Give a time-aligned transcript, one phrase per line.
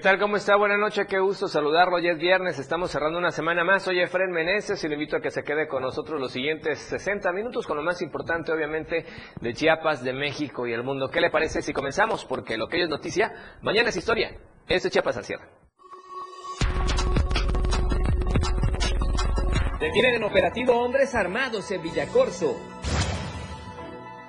[0.00, 0.18] ¿Qué tal?
[0.18, 0.56] ¿Cómo está?
[0.56, 1.96] Buenas noches, qué gusto saludarlo.
[1.96, 3.82] Hoy es viernes, estamos cerrando una semana más.
[3.82, 7.30] Soy Efren Meneses y le invito a que se quede con nosotros los siguientes 60
[7.32, 9.04] minutos con lo más importante, obviamente,
[9.42, 11.10] de Chiapas, de México y el mundo.
[11.10, 12.24] ¿Qué le parece si comenzamos?
[12.24, 14.38] Porque lo que hoy es noticia, mañana es historia.
[14.66, 15.44] Este Chiapas al cierre.
[19.80, 22.56] Detienen en operativo hombres armados en Villacorso.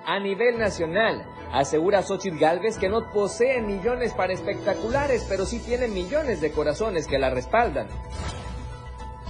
[0.06, 5.88] A nivel nacional, Asegura Xochitl Galvez que no posee millones para espectaculares, pero sí tiene
[5.88, 7.88] millones de corazones que la respaldan.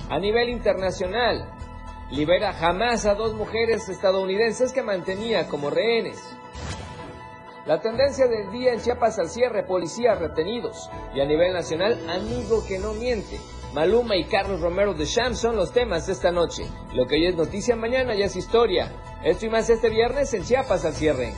[0.09, 1.50] A nivel internacional,
[2.11, 6.19] libera jamás a dos mujeres estadounidenses que mantenía como rehenes.
[7.66, 10.89] La tendencia del día en Chiapas al cierre, policías retenidos.
[11.13, 13.39] Y a nivel nacional, amigo que no miente.
[13.73, 16.63] Maluma y Carlos Romero de Sham son los temas de esta noche.
[16.94, 18.91] Lo que hoy es noticia, mañana ya es historia.
[19.23, 21.33] Esto y más este viernes en Chiapas al cierre.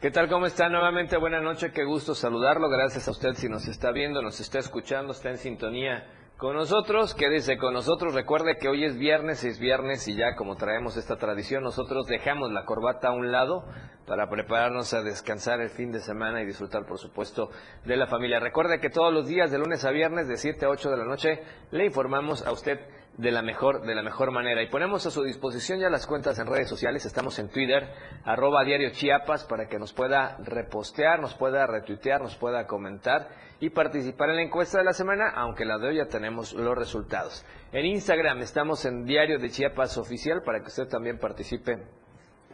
[0.00, 0.28] ¿Qué tal?
[0.28, 0.68] ¿Cómo está?
[0.68, 2.68] Nuevamente buena noche, qué gusto saludarlo.
[2.68, 7.16] Gracias a usted si nos está viendo, nos está escuchando, está en sintonía con nosotros.
[7.16, 8.14] Quédese con nosotros.
[8.14, 12.52] Recuerde que hoy es viernes, es viernes y ya como traemos esta tradición, nosotros dejamos
[12.52, 13.64] la corbata a un lado
[14.06, 17.50] para prepararnos a descansar el fin de semana y disfrutar, por supuesto,
[17.84, 18.38] de la familia.
[18.38, 21.06] Recuerde que todos los días, de lunes a viernes, de 7 a 8 de la
[21.06, 21.42] noche,
[21.72, 22.78] le informamos a usted
[23.18, 24.62] de la mejor, de la mejor manera.
[24.62, 27.04] Y ponemos a su disposición ya las cuentas en redes sociales.
[27.04, 27.92] Estamos en Twitter,
[28.24, 33.28] arroba diario Chiapas, para que nos pueda repostear, nos pueda retuitear, nos pueda comentar
[33.60, 36.78] y participar en la encuesta de la semana, aunque la de hoy ya tenemos los
[36.78, 37.44] resultados.
[37.72, 41.76] En Instagram estamos en Diario de Chiapas Oficial para que usted también participe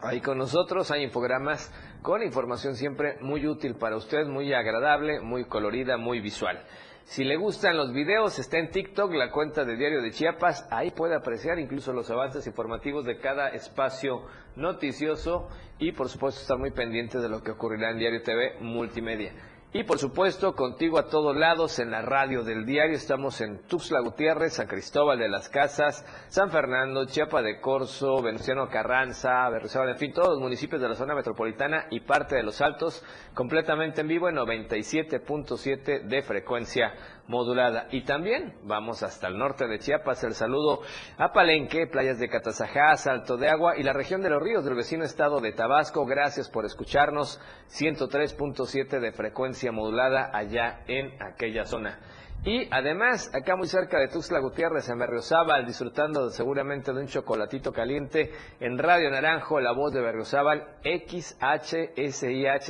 [0.00, 0.90] ahí con nosotros.
[0.90, 1.70] Hay infogramas
[2.00, 6.64] con información siempre muy útil para usted, muy agradable, muy colorida, muy visual.
[7.04, 10.66] Si le gustan los videos, está en TikTok, la cuenta de Diario de Chiapas.
[10.70, 14.22] Ahí puede apreciar incluso los avances informativos de cada espacio
[14.56, 15.48] noticioso
[15.78, 19.32] y por supuesto estar muy pendiente de lo que ocurrirá en Diario TV Multimedia.
[19.76, 22.94] Y por supuesto, contigo a todos lados en la radio del diario.
[22.94, 28.68] Estamos en Tuxtla Gutiérrez, San Cristóbal de las Casas, San Fernando, Chiapa de Corzo, Venustiano
[28.68, 32.60] Carranza, Berrizabal, en fin, todos los municipios de la zona metropolitana y parte de los
[32.60, 33.04] Altos,
[33.34, 36.94] completamente en vivo en 97.7 de frecuencia
[37.26, 37.88] modulada.
[37.90, 40.24] Y también vamos hasta el norte de Chiapas.
[40.24, 40.80] El saludo
[41.18, 44.74] a Palenque, playas de Catazajá, Salto de Agua y la región de los ríos del
[44.74, 46.04] vecino estado de Tabasco.
[46.06, 47.40] Gracias por escucharnos.
[47.68, 51.98] 103.7 de frecuencia modulada allá en aquella zona.
[52.46, 57.72] Y además, acá muy cerca de Tuxtla Gutiérrez, en Berriozábal, disfrutando seguramente de un chocolatito
[57.72, 61.32] caliente, en Radio Naranjo, la voz de Berriozábal, XHSIH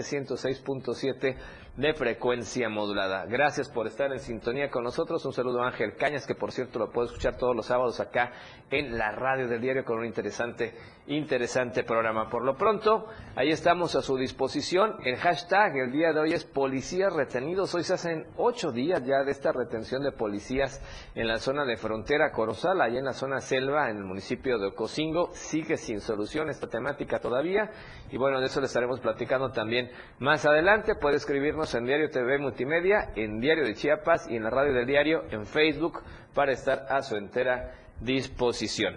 [0.00, 1.36] 106.7
[1.76, 3.26] de frecuencia modulada.
[3.26, 5.24] Gracias por estar en sintonía con nosotros.
[5.24, 8.30] Un saludo a Ángel Cañas, que por cierto lo puede escuchar todos los sábados acá
[8.70, 10.74] en la radio del diario con un interesante,
[11.08, 12.28] interesante programa.
[12.30, 14.98] Por lo pronto, ahí estamos a su disposición.
[15.04, 17.74] El hashtag el día de hoy es policías retenidos.
[17.74, 20.80] Hoy se hacen ocho días ya de esta retención de policías
[21.16, 24.68] en la zona de frontera Corozal, allá en la zona selva, en el municipio de
[24.68, 25.30] Ocosingo.
[25.32, 27.72] Sigue sin solución esta temática todavía.
[28.12, 29.90] Y bueno, de eso le estaremos platicando también
[30.20, 30.94] más adelante.
[30.94, 34.86] Puede escribirnos en Diario TV Multimedia, en Diario de Chiapas y en la radio del
[34.86, 36.02] diario, en Facebook,
[36.34, 38.96] para estar a su entera disposición.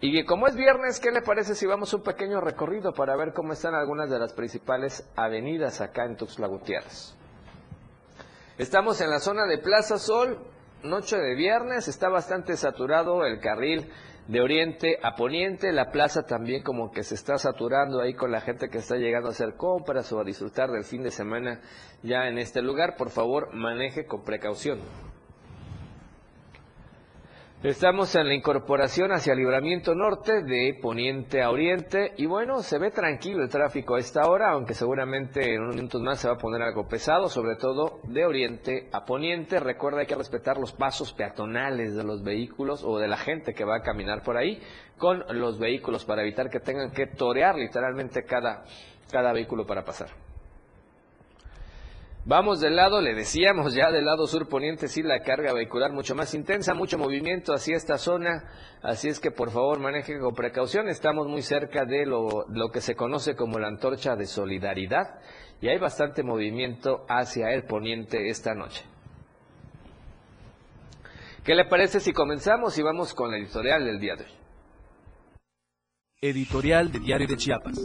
[0.00, 3.52] Y como es viernes, ¿qué le parece si vamos un pequeño recorrido para ver cómo
[3.52, 7.14] están algunas de las principales avenidas acá en Tuxtla Gutiérrez?
[8.56, 10.38] Estamos en la zona de Plaza Sol,
[10.82, 13.90] noche de viernes, está bastante saturado el carril
[14.30, 18.40] de oriente a poniente, la plaza también como que se está saturando ahí con la
[18.40, 21.60] gente que está llegando a hacer compras o a disfrutar del fin de semana
[22.04, 22.94] ya en este lugar.
[22.96, 24.78] Por favor, maneje con precaución.
[27.62, 32.90] Estamos en la incorporación hacia Libramiento Norte de Poniente a Oriente y bueno, se ve
[32.90, 36.38] tranquilo el tráfico a esta hora, aunque seguramente en unos minutos más se va a
[36.38, 39.60] poner algo pesado, sobre todo de Oriente a Poniente.
[39.60, 43.66] Recuerda hay que respetar los pasos peatonales de los vehículos o de la gente que
[43.66, 44.58] va a caminar por ahí
[44.96, 48.64] con los vehículos para evitar que tengan que torear literalmente cada,
[49.12, 50.08] cada vehículo para pasar.
[52.30, 56.14] Vamos del lado, le decíamos ya del lado sur poniente, sí la carga vehicular mucho
[56.14, 58.44] más intensa, mucho movimiento hacia esta zona,
[58.82, 62.80] así es que por favor maneje con precaución, estamos muy cerca de lo, lo que
[62.80, 65.18] se conoce como la antorcha de solidaridad
[65.60, 68.84] y hay bastante movimiento hacia el poniente esta noche.
[71.42, 74.30] ¿Qué le parece si comenzamos y vamos con la editorial del día de hoy?
[76.20, 77.80] Editorial de Diario de Chiapas.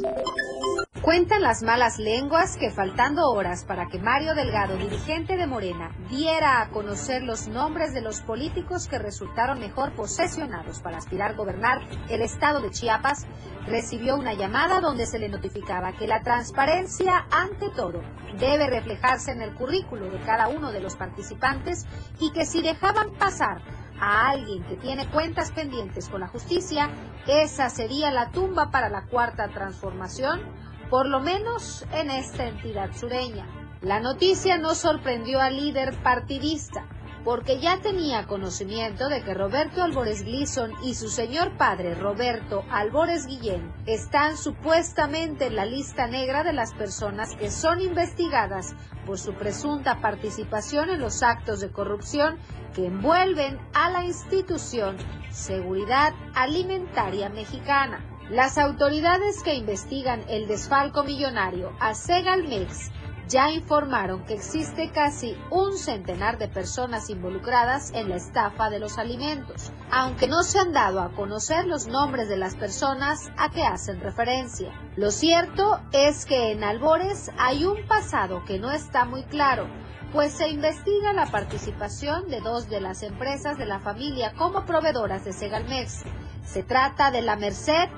[1.06, 6.64] Cuentan las malas lenguas que faltando horas para que Mario Delgado, dirigente de Morena, diera
[6.64, 11.78] a conocer los nombres de los políticos que resultaron mejor posesionados para aspirar a gobernar
[12.10, 13.28] el estado de Chiapas,
[13.68, 18.02] recibió una llamada donde se le notificaba que la transparencia ante todo
[18.40, 21.86] debe reflejarse en el currículo de cada uno de los participantes
[22.20, 23.62] y que si dejaban pasar
[24.00, 26.90] a alguien que tiene cuentas pendientes con la justicia,
[27.28, 33.46] esa sería la tumba para la cuarta transformación por lo menos en esta entidad sureña.
[33.82, 36.88] La noticia no sorprendió al líder partidista,
[37.26, 43.26] porque ya tenía conocimiento de que Roberto Albores Gleason y su señor padre Roberto Albores
[43.26, 48.76] Guillén están supuestamente en la lista negra de las personas que son investigadas
[49.08, 52.38] por su presunta participación en los actos de corrupción
[52.76, 54.98] que envuelven a la institución
[55.32, 58.15] Seguridad Alimentaria Mexicana.
[58.32, 62.90] Las autoridades que investigan el desfalco millonario a Segalmex
[63.28, 68.98] ya informaron que existe casi un centenar de personas involucradas en la estafa de los
[68.98, 73.64] alimentos, aunque no se han dado a conocer los nombres de las personas a que
[73.64, 74.72] hacen referencia.
[74.96, 79.68] Lo cierto es que en Albores hay un pasado que no está muy claro,
[80.12, 85.26] pues se investiga la participación de dos de las empresas de la familia como proveedoras
[85.26, 86.04] de Segalmex.
[86.44, 87.90] Se trata de la Merced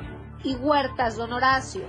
[0.44, 1.84] y Huertas Don Horacio,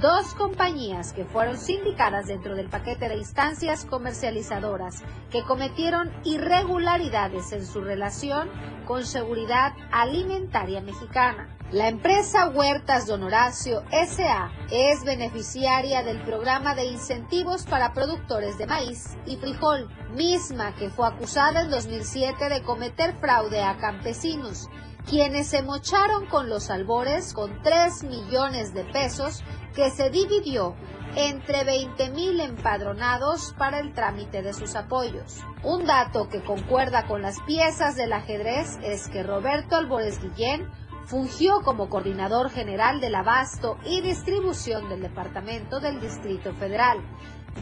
[0.00, 7.66] dos compañías que fueron sindicadas dentro del paquete de instancias comercializadoras que cometieron irregularidades en
[7.66, 8.48] su relación
[8.86, 11.56] con seguridad alimentaria mexicana.
[11.72, 18.66] La empresa Huertas Don Horacio SA es beneficiaria del programa de incentivos para productores de
[18.66, 24.68] maíz y frijol, misma que fue acusada en 2007 de cometer fraude a campesinos
[25.08, 29.42] quienes se mocharon con los albores con 3 millones de pesos
[29.74, 30.74] que se dividió
[31.16, 35.38] entre 20 mil empadronados para el trámite de sus apoyos.
[35.62, 40.68] Un dato que concuerda con las piezas del ajedrez es que Roberto Albores Guillén
[41.04, 46.98] fungió como coordinador general del abasto y distribución del Departamento del Distrito Federal,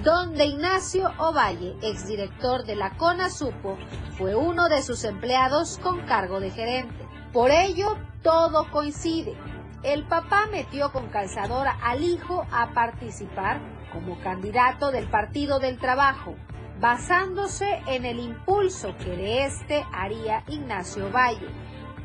[0.05, 3.79] donde Ignacio Ovalle, exdirector de la CONASUPO,
[4.19, 7.07] fue uno de sus empleados con cargo de gerente.
[7.38, 9.37] Por ello, todo coincide.
[9.85, 13.61] El papá metió con calzadora al hijo a participar
[13.93, 16.35] como candidato del Partido del Trabajo,
[16.81, 21.46] basándose en el impulso que de este haría Ignacio Valle,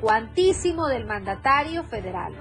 [0.01, 2.35] cuantísimo del mandatario federal.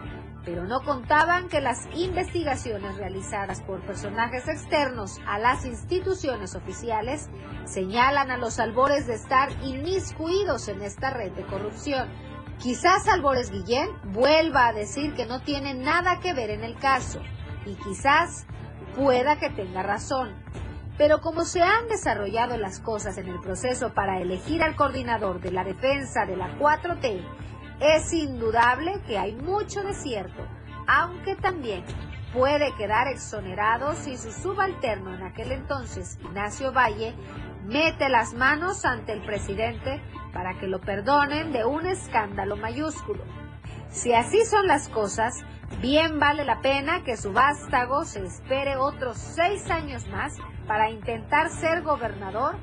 [0.45, 7.31] Pero no contaban que las investigaciones realizadas por personajes externos a las instituciones oficiales
[7.65, 12.32] señalan a los albores de estar inmiscuidos en esta red de corrupción.
[12.63, 17.21] Quizás Albores Guillén vuelva a decir que no tiene nada que ver en el caso
[17.67, 18.47] y quizás
[18.95, 20.33] pueda que tenga razón.
[20.97, 25.51] Pero como se han desarrollado las cosas en el proceso para elegir al coordinador de
[25.51, 27.21] la defensa de la 4T,
[27.81, 30.47] es indudable que hay mucho desierto,
[30.87, 31.83] aunque también
[32.33, 37.13] puede quedar exonerado si su subalterno en aquel entonces, Ignacio Valle,
[37.65, 40.01] mete las manos ante el presidente
[40.33, 43.23] para que lo perdonen de un escándalo mayúsculo.
[43.91, 45.45] Si así son las cosas,
[45.81, 51.51] bien vale la pena que su vástago se espere otros seis años más para intentar
[51.51, 52.57] ser gobernador.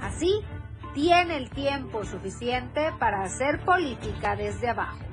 [0.00, 0.44] Así
[0.92, 5.03] tiene el tiempo suficiente para hacer política desde abajo.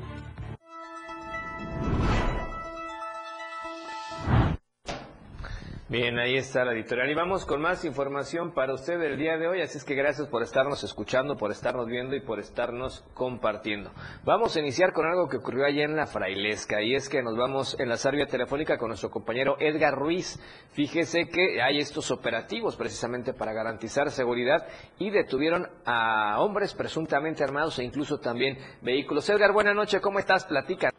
[5.91, 7.09] Bien, ahí está la editorial.
[7.09, 9.59] Y vamos con más información para usted el día de hoy.
[9.59, 13.91] Así es que gracias por estarnos escuchando, por estarnos viendo y por estarnos compartiendo.
[14.23, 16.81] Vamos a iniciar con algo que ocurrió allá en la Frailesca.
[16.81, 20.39] Y es que nos vamos en la vía telefónica con nuestro compañero Edgar Ruiz.
[20.71, 24.65] Fíjese que hay estos operativos precisamente para garantizar seguridad
[24.97, 29.29] y detuvieron a hombres presuntamente armados e incluso también vehículos.
[29.29, 29.99] Edgar, buenas noches.
[29.99, 30.45] ¿Cómo estás?
[30.45, 30.91] Platica.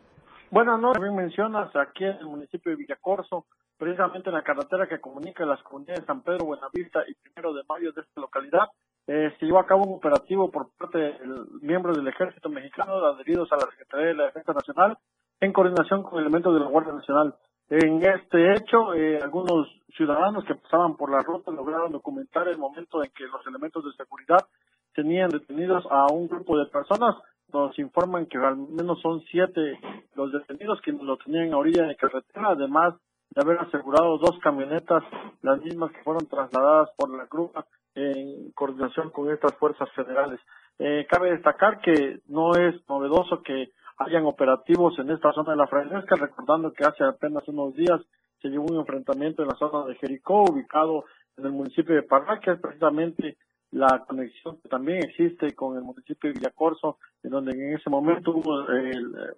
[0.50, 1.00] Buenas noches.
[1.00, 3.46] Bien mencionas aquí en el municipio de Villacorso
[3.82, 7.64] precisamente en la carretera que comunica las comunidades de San Pedro, Buenavista y Primero de
[7.68, 8.68] Mayo de esta localidad,
[9.08, 11.18] eh, se llevó a cabo un operativo por parte de
[11.62, 14.96] miembros del Ejército Mexicano adheridos a la Secretaría de la Defensa Nacional
[15.40, 17.34] en coordinación con elementos de la Guardia Nacional.
[17.70, 23.02] En este hecho, eh, algunos ciudadanos que pasaban por la ruta lograron documentar el momento
[23.02, 24.46] en que los elementos de seguridad
[24.94, 27.16] tenían detenidos a un grupo de personas.
[27.52, 29.80] Nos informan que al menos son siete
[30.14, 32.94] los detenidos que lo tenían a orilla de carretera, además
[33.34, 35.02] de haber asegurado dos camionetas,
[35.42, 40.40] las mismas que fueron trasladadas por la grúa en coordinación con estas fuerzas federales.
[40.78, 45.66] Eh, cabe destacar que no es novedoso que hayan operativos en esta zona de la
[45.66, 48.00] Francesca, recordando que hace apenas unos días
[48.40, 51.04] se llevó un enfrentamiento en la zona de Jericó, ubicado
[51.36, 53.36] en el municipio de Parra, que es precisamente
[53.70, 58.32] la conexión que también existe con el municipio de Villacorso, en donde en ese momento
[58.32, 58.66] hubo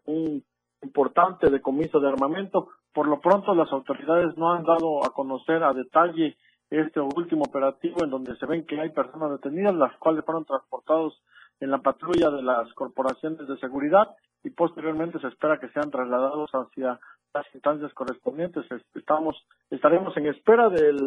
[0.07, 0.43] un
[0.83, 2.69] importante decomiso de armamento.
[2.95, 6.37] Por lo pronto, las autoridades no han dado a conocer a detalle
[6.71, 11.21] este último operativo en donde se ven que hay personas detenidas, las cuales fueron transportados
[11.59, 16.51] en la patrulla de las corporaciones de seguridad y posteriormente se espera que sean trasladados
[16.53, 17.01] hacia
[17.33, 18.65] las instancias correspondientes.
[18.95, 19.37] Estamos,
[19.71, 21.05] estaremos en espera del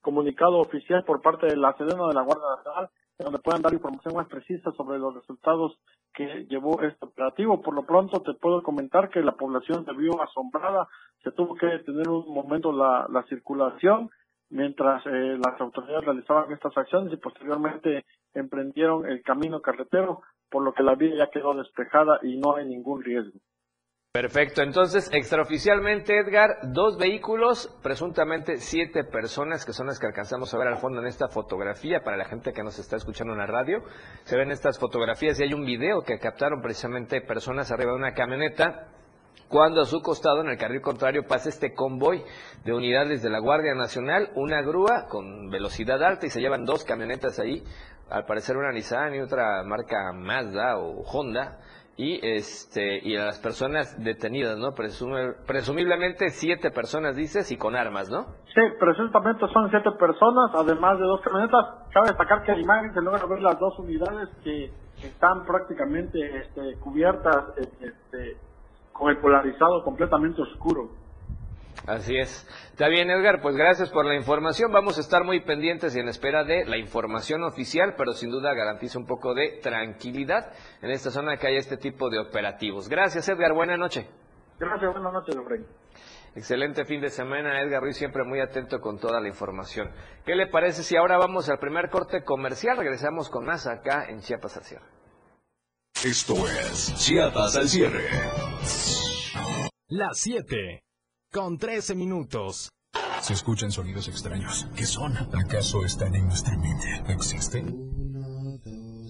[0.00, 2.90] comunicado oficial por parte de la Sedena de la Guardia Nacional,
[3.22, 5.78] donde puedan dar información más precisa sobre los resultados
[6.14, 7.60] que llevó este operativo.
[7.62, 10.88] Por lo pronto te puedo comentar que la población se vio asombrada,
[11.22, 14.10] se tuvo que detener un momento la, la circulación
[14.50, 20.74] mientras eh, las autoridades realizaban estas acciones y posteriormente emprendieron el camino carretero, por lo
[20.74, 23.38] que la vía ya quedó despejada y no hay ningún riesgo.
[24.12, 30.58] Perfecto, entonces extraoficialmente Edgar, dos vehículos, presuntamente siete personas que son las que alcanzamos a
[30.58, 33.46] ver al fondo en esta fotografía para la gente que nos está escuchando en la
[33.46, 33.84] radio.
[34.24, 38.12] Se ven estas fotografías y hay un video que captaron precisamente personas arriba de una
[38.12, 38.88] camioneta
[39.48, 42.24] cuando a su costado, en el carril contrario, pasa este convoy
[42.64, 46.84] de unidades de la Guardia Nacional, una grúa con velocidad alta y se llevan dos
[46.84, 47.62] camionetas ahí,
[48.08, 51.60] al parecer una Nissan y otra marca Mazda o Honda,
[52.00, 54.72] y este y a las personas detenidas, ¿no?
[54.72, 58.24] presumiblemente siete personas, dices, y con armas, ¿no?
[58.54, 61.60] Sí, presuntamente son siete personas, además de dos camionetas.
[61.92, 64.70] Cabe destacar que la imagen se logra ver las dos unidades que
[65.04, 68.38] están prácticamente este, cubiertas este,
[68.92, 70.88] con el polarizado completamente oscuro.
[71.90, 72.46] Así es.
[72.70, 74.70] Está bien, Edgar, pues gracias por la información.
[74.70, 78.54] Vamos a estar muy pendientes y en espera de la información oficial, pero sin duda
[78.54, 82.88] garantiza un poco de tranquilidad en esta zona que haya este tipo de operativos.
[82.88, 83.54] Gracias, Edgar.
[83.54, 84.06] Buena noche.
[84.60, 85.66] Gracias, buenas noches, Efraín.
[86.36, 89.90] Excelente fin de semana, Edgar Ruiz, siempre muy atento con toda la información.
[90.24, 92.76] ¿Qué le parece si ahora vamos al primer corte comercial?
[92.76, 94.86] Regresamos con más acá en Chiapas al cierre.
[96.04, 98.06] Esto es Chiapas al cierre.
[99.88, 100.84] Las 7
[101.32, 102.70] con 13 minutos.
[103.22, 104.66] Se escuchan sonidos extraños.
[104.74, 105.16] ¿Qué son?
[105.16, 107.04] ¿Acaso están en nuestra mente?
[107.12, 107.90] ¿Existen?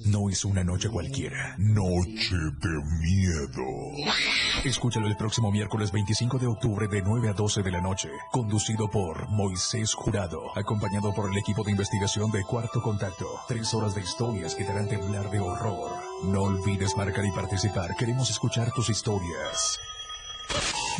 [0.06, 1.54] No es una noche cualquiera.
[1.58, 4.12] Noche de miedo.
[4.64, 8.10] Escúchalo el próximo miércoles 25 de octubre de 9 a 12 de la noche.
[8.32, 10.42] Conducido por Moisés Jurado.
[10.56, 13.26] Acompañado por el equipo de investigación de Cuarto Contacto.
[13.46, 15.92] Tres horas de historias que te harán temblar de horror.
[16.24, 17.94] No olvides marcar y participar.
[17.96, 19.78] Queremos escuchar tus historias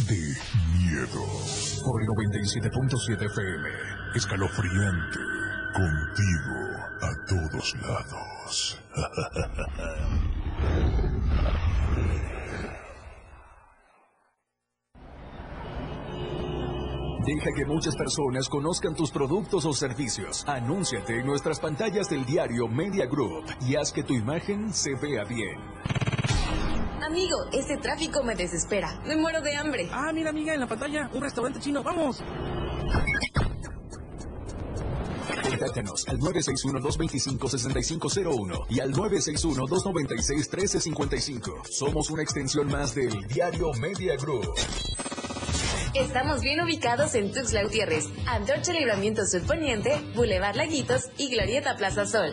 [0.09, 0.37] de
[0.79, 1.23] miedo.
[1.85, 3.69] Por el 97.7 FM.
[4.15, 5.19] Escalofriante.
[5.73, 6.59] Contigo
[7.01, 8.79] a todos lados.
[17.27, 20.43] Deja que muchas personas conozcan tus productos o servicios.
[20.49, 25.25] Anúnciate en nuestras pantallas del diario Media Group y haz que tu imagen se vea
[25.25, 25.61] bien.
[27.03, 29.01] Amigo, este tráfico me desespera.
[29.07, 29.89] Me muero de hambre.
[29.93, 31.83] Ah, mira, amiga, en la pantalla, un restaurante chino.
[31.83, 32.23] ¡Vamos!
[35.43, 41.67] Contáctanos al 961-225-6501 y al 961-296-1355.
[41.71, 44.55] Somos una extensión más del Diario Media Group.
[45.95, 52.33] Estamos bien ubicados en Tuxtla Gutiérrez, Antorcha Libramiento Poniente, Boulevard Laguitos y Glorieta Plaza Sol.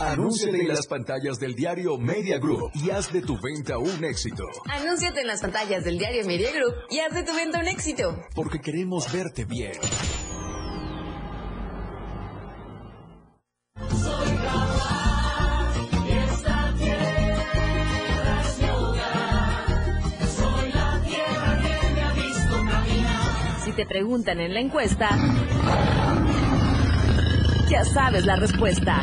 [0.00, 4.44] Anúnciate en las pantallas del diario Media Group y haz de tu venta un éxito.
[4.64, 8.16] Anúnciate en las pantallas del diario Media Group y haz de tu venta un éxito.
[8.34, 9.72] Porque queremos verte bien.
[23.64, 25.10] Si te preguntan en la encuesta,
[27.68, 29.02] ya sabes la respuesta.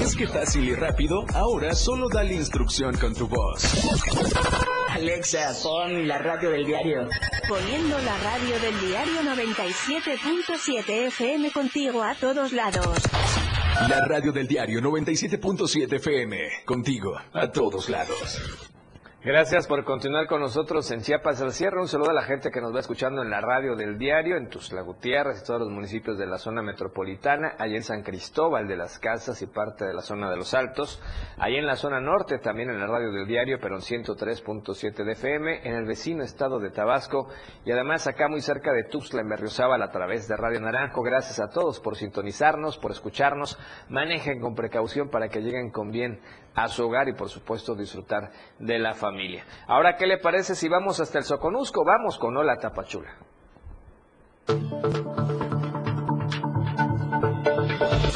[0.00, 1.24] ¿Es que fácil y rápido?
[1.34, 3.64] Ahora solo dale instrucción con tu voz.
[4.88, 7.08] Alexa, pon la radio del diario.
[7.48, 12.98] Poniendo la radio del diario 97.7 FM contigo a todos lados.
[13.88, 16.36] La radio del diario 97.7 FM.
[16.66, 18.69] Contigo, a todos lados.
[19.22, 21.78] Gracias por continuar con nosotros en Chiapas al cierre.
[21.78, 24.48] Un saludo a la gente que nos va escuchando en la radio del diario, en
[24.48, 28.78] Tuzla Gutiérrez y todos los municipios de la zona metropolitana, allá en San Cristóbal de
[28.78, 31.02] las Casas y parte de la zona de los Altos,
[31.36, 35.12] allá en la zona norte también en la radio del diario, pero en 103.7 de
[35.12, 37.28] FM, en el vecino estado de Tabasco
[37.66, 41.02] y además acá muy cerca de Tuxtla en Berriozábal a través de Radio Naranjo.
[41.02, 43.58] Gracias a todos por sintonizarnos, por escucharnos.
[43.90, 46.20] Manejen con precaución para que lleguen con bien
[46.54, 49.44] a su hogar y por supuesto disfrutar de la familia.
[49.66, 51.84] Ahora, ¿qué le parece si vamos hasta el Soconusco?
[51.84, 53.14] Vamos con Hola Tapachula.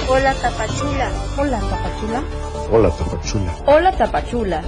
[0.09, 1.11] Hola Tapachula.
[1.39, 2.23] Hola Tapachula.
[2.71, 3.55] Hola Tapachula.
[3.67, 4.63] Hola Tapachula.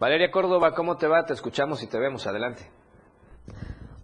[0.00, 1.24] Valeria Córdoba, ¿cómo te va?
[1.24, 2.26] Te escuchamos y te vemos.
[2.26, 2.70] Adelante.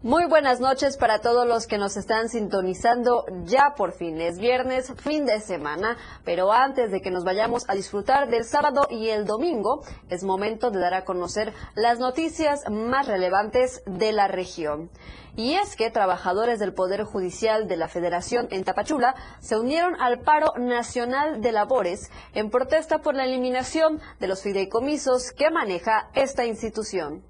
[0.05, 4.21] Muy buenas noches para todos los que nos están sintonizando ya por fin.
[4.21, 5.97] Es viernes, fin de semana,
[6.27, 10.71] pero antes de que nos vayamos a disfrutar del sábado y el domingo, es momento
[10.71, 14.91] de dar a conocer las noticias más relevantes de la región.
[15.37, 20.21] Y es que trabajadores del Poder Judicial de la Federación en Tapachula se unieron al
[20.21, 26.45] paro nacional de labores en protesta por la eliminación de los fideicomisos que maneja esta
[26.45, 27.25] institución.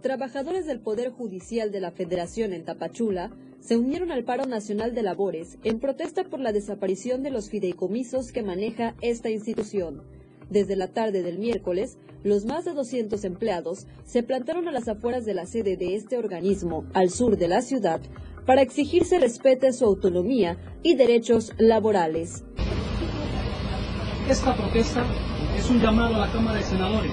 [0.00, 5.02] Trabajadores del Poder Judicial de la Federación en Tapachula se unieron al paro nacional de
[5.02, 10.04] labores en protesta por la desaparición de los fideicomisos que maneja esta institución.
[10.50, 15.24] Desde la tarde del miércoles, los más de 200 empleados se plantaron a las afueras
[15.24, 18.00] de la sede de este organismo, al sur de la ciudad,
[18.46, 22.44] para exigir se respete su autonomía y derechos laborales.
[24.30, 25.04] Esta protesta
[25.56, 27.12] es un llamado a la Cámara de Senadores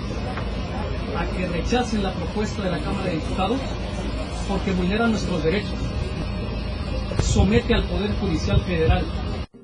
[1.18, 3.60] a que rechacen la propuesta de la Cámara de Diputados
[4.48, 5.74] porque vulnera nuestros derechos.
[7.24, 9.06] Somete al Poder Judicial Federal.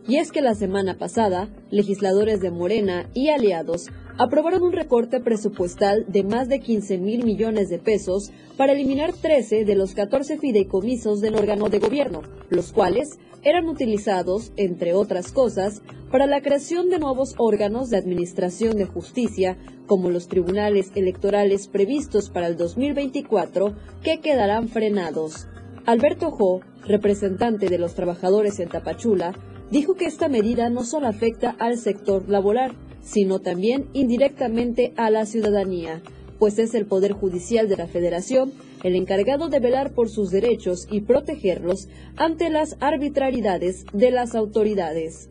[0.07, 6.05] Y es que la semana pasada, legisladores de Morena y aliados aprobaron un recorte presupuestal
[6.07, 11.21] de más de 15 mil millones de pesos para eliminar 13 de los 14 fideicomisos
[11.21, 16.99] del órgano de gobierno, los cuales eran utilizados, entre otras cosas, para la creación de
[16.99, 24.19] nuevos órganos de administración de justicia, como los tribunales electorales previstos para el 2024, que
[24.19, 25.47] quedarán frenados.
[25.85, 29.33] Alberto Jo, representante de los trabajadores en Tapachula,
[29.71, 35.25] dijo que esta medida no solo afecta al sector laboral, sino también indirectamente a la
[35.25, 36.01] ciudadanía,
[36.37, 38.51] pues es el Poder Judicial de la Federación
[38.83, 45.29] el encargado de velar por sus derechos y protegerlos ante las arbitrariedades de las autoridades.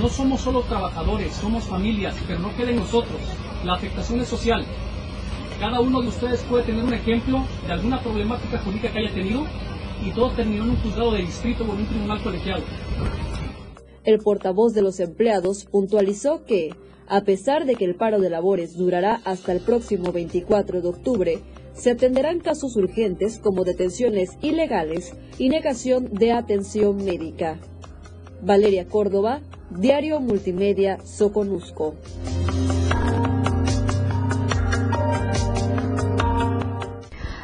[0.00, 3.20] No somos solo trabajadores, somos familias, pero no queda en nosotros.
[3.64, 4.64] La afectación es social.
[5.60, 9.44] Cada uno de ustedes puede tener un ejemplo de alguna problemática jurídica que haya tenido
[10.04, 12.62] y todo terminó en un juzgado de distrito o en un tribunal colegiado.
[14.08, 16.74] El portavoz de los empleados puntualizó que,
[17.08, 21.38] a pesar de que el paro de labores durará hasta el próximo 24 de octubre,
[21.74, 27.60] se atenderán casos urgentes como detenciones ilegales y negación de atención médica.
[28.40, 31.94] Valeria Córdoba, Diario Multimedia Soconusco.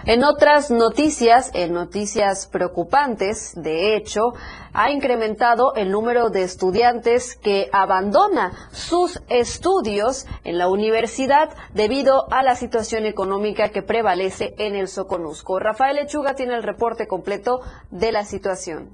[0.07, 4.35] En otras noticias, en noticias preocupantes, de hecho,
[4.75, 12.43] ha incrementado el número de estudiantes que abandona sus estudios en la universidad debido a
[12.43, 15.59] la situación económica que prevalece en el Soconusco.
[15.59, 18.91] Rafael Lechuga tiene el reporte completo de la situación.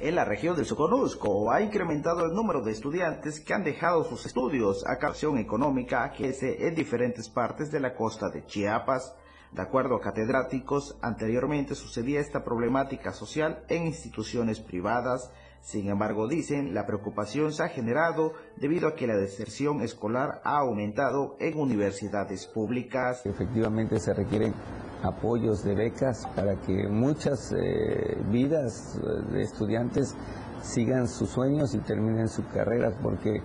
[0.00, 4.24] En la región del Soconusco ha incrementado el número de estudiantes que han dejado sus
[4.24, 9.14] estudios a causa económica que es en diferentes partes de la costa de Chiapas.
[9.52, 15.30] De acuerdo a catedráticos, anteriormente sucedía esta problemática social en instituciones privadas.
[15.60, 20.58] Sin embargo, dicen, la preocupación se ha generado debido a que la deserción escolar ha
[20.58, 23.26] aumentado en universidades públicas.
[23.26, 24.54] Efectivamente se requieren
[25.02, 30.14] apoyos de becas para que muchas eh, vidas eh, de estudiantes
[30.62, 33.42] sigan sus sueños y terminen sus carreras, porque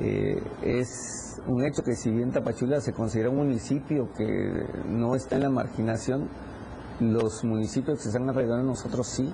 [0.00, 5.36] eh, es un hecho que si bien Tapachula se considera un municipio que no está
[5.36, 6.28] en la marginación,
[7.00, 9.32] los municipios que están alrededor de nosotros sí.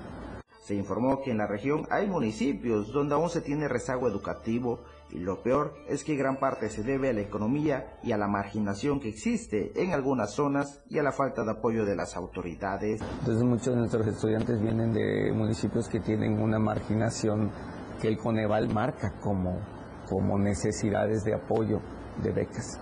[0.63, 4.79] Se informó que en la región hay municipios donde aún se tiene rezago educativo
[5.11, 8.27] y lo peor es que gran parte se debe a la economía y a la
[8.27, 13.01] marginación que existe en algunas zonas y a la falta de apoyo de las autoridades.
[13.19, 17.51] Entonces muchos de nuestros estudiantes vienen de municipios que tienen una marginación
[18.01, 19.59] que el Coneval marca como,
[20.07, 21.81] como necesidades de apoyo
[22.21, 22.79] de becas.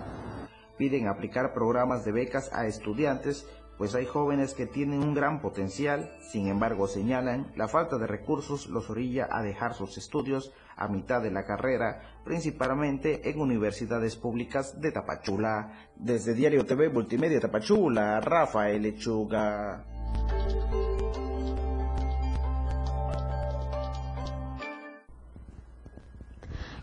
[0.76, 3.46] Piden aplicar programas de becas a estudiantes
[3.78, 8.68] pues hay jóvenes que tienen un gran potencial, sin embargo señalan la falta de recursos
[8.68, 14.80] los orilla a dejar sus estudios a mitad de la carrera, principalmente en universidades públicas
[14.80, 15.72] de Tapachula.
[15.96, 19.84] Desde Diario TV Multimedia Tapachula, Rafael Lechuga.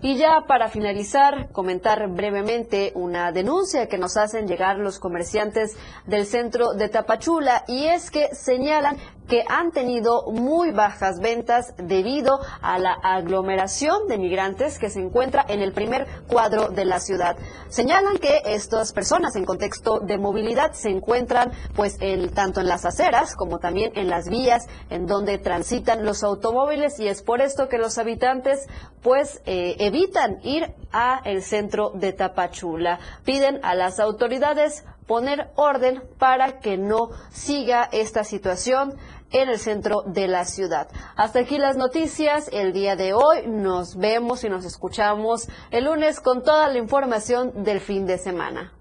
[0.03, 6.25] Y ya para finalizar, comentar brevemente una denuncia que nos hacen llegar los comerciantes del
[6.25, 12.79] centro de Tapachula y es que señalan que han tenido muy bajas ventas debido a
[12.79, 17.37] la aglomeración de migrantes que se encuentra en el primer cuadro de la ciudad.
[17.69, 21.97] Señalan que estas personas en contexto de movilidad se encuentran pues
[22.33, 27.07] tanto en las aceras como también en las vías en donde transitan los automóviles y
[27.07, 28.67] es por esto que los habitantes
[29.01, 32.99] pues eh, evitan ir a el centro de Tapachula.
[33.25, 38.95] Piden a las autoridades poner orden para que no siga esta situación
[39.31, 40.87] en el centro de la ciudad.
[41.15, 43.47] Hasta aquí las noticias el día de hoy.
[43.47, 48.73] Nos vemos y nos escuchamos el lunes con toda la información del fin de semana.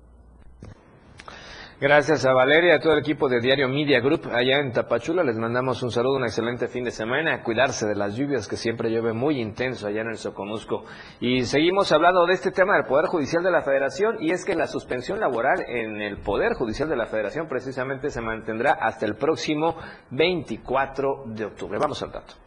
[1.82, 5.24] Gracias a Valeria a todo el equipo de Diario Media Group allá en Tapachula.
[5.24, 7.42] Les mandamos un saludo, un excelente fin de semana.
[7.42, 10.84] cuidarse de las lluvias que siempre llueve muy intenso allá en el Soconusco.
[11.18, 14.54] Y seguimos hablando de este tema del Poder Judicial de la Federación y es que
[14.54, 19.16] la suspensión laboral en el Poder Judicial de la Federación precisamente se mantendrá hasta el
[19.16, 19.74] próximo
[20.12, 21.78] 24 de octubre.
[21.80, 22.41] Vamos al dato.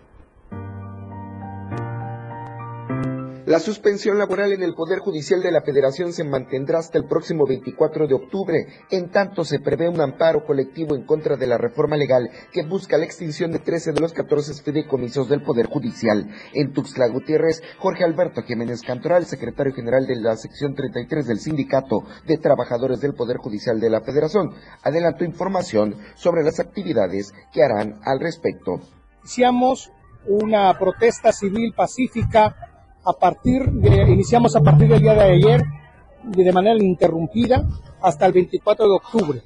[3.46, 7.46] La suspensión laboral en el Poder Judicial de la Federación se mantendrá hasta el próximo
[7.46, 8.66] 24 de octubre.
[8.90, 12.98] En tanto, se prevé un amparo colectivo en contra de la reforma legal que busca
[12.98, 16.28] la extinción de 13 de los 14 fideicomisos del Poder Judicial.
[16.54, 22.04] En Tuxtla Gutiérrez, Jorge Alberto Jiménez Cantoral, secretario general de la sección 33 del Sindicato
[22.26, 28.00] de Trabajadores del Poder Judicial de la Federación, adelantó información sobre las actividades que harán
[28.06, 28.80] al respecto.
[29.22, 29.92] Iniciamos
[30.26, 32.56] una protesta civil pacífica
[33.06, 35.62] a partir de, iniciamos a partir del día de ayer
[36.24, 37.64] de manera ininterrumpida
[38.02, 39.42] hasta el 24 de octubre.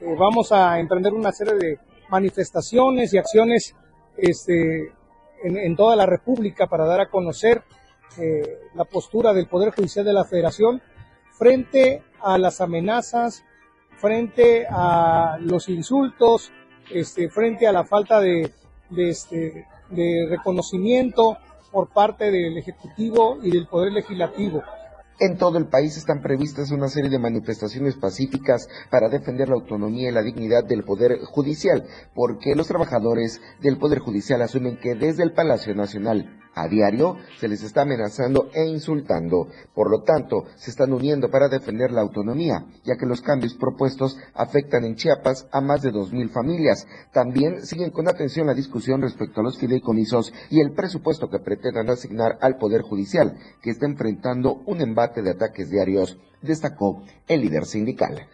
[0.00, 3.76] Eh, vamos a emprender una serie de manifestaciones y acciones
[4.16, 4.92] este,
[5.44, 7.62] en, toda la República para dar a conocer
[8.18, 8.42] eh,
[8.74, 10.80] la postura del Poder Judicial de la Federación
[11.32, 13.44] frente a las amenazas,
[13.98, 16.50] frente a los insultos,
[16.90, 18.52] este, frente a la falta de,
[18.90, 21.38] de, este, de reconocimiento
[21.72, 24.62] por parte del Ejecutivo y del Poder Legislativo.
[25.18, 30.08] En todo el país están previstas una serie de manifestaciones pacíficas para defender la autonomía
[30.08, 35.22] y la dignidad del Poder Judicial, porque los trabajadores del Poder Judicial asumen que desde
[35.22, 39.48] el Palacio Nacional a diario se les está amenazando e insultando.
[39.74, 44.18] Por lo tanto, se están uniendo para defender la autonomía, ya que los cambios propuestos
[44.34, 46.86] afectan en Chiapas a más de 2.000 familias.
[47.12, 51.88] También siguen con atención la discusión respecto a los fideicomisos y el presupuesto que pretendan
[51.88, 57.64] asignar al Poder Judicial, que está enfrentando un embate de ataques diarios, destacó el líder
[57.64, 58.28] sindical.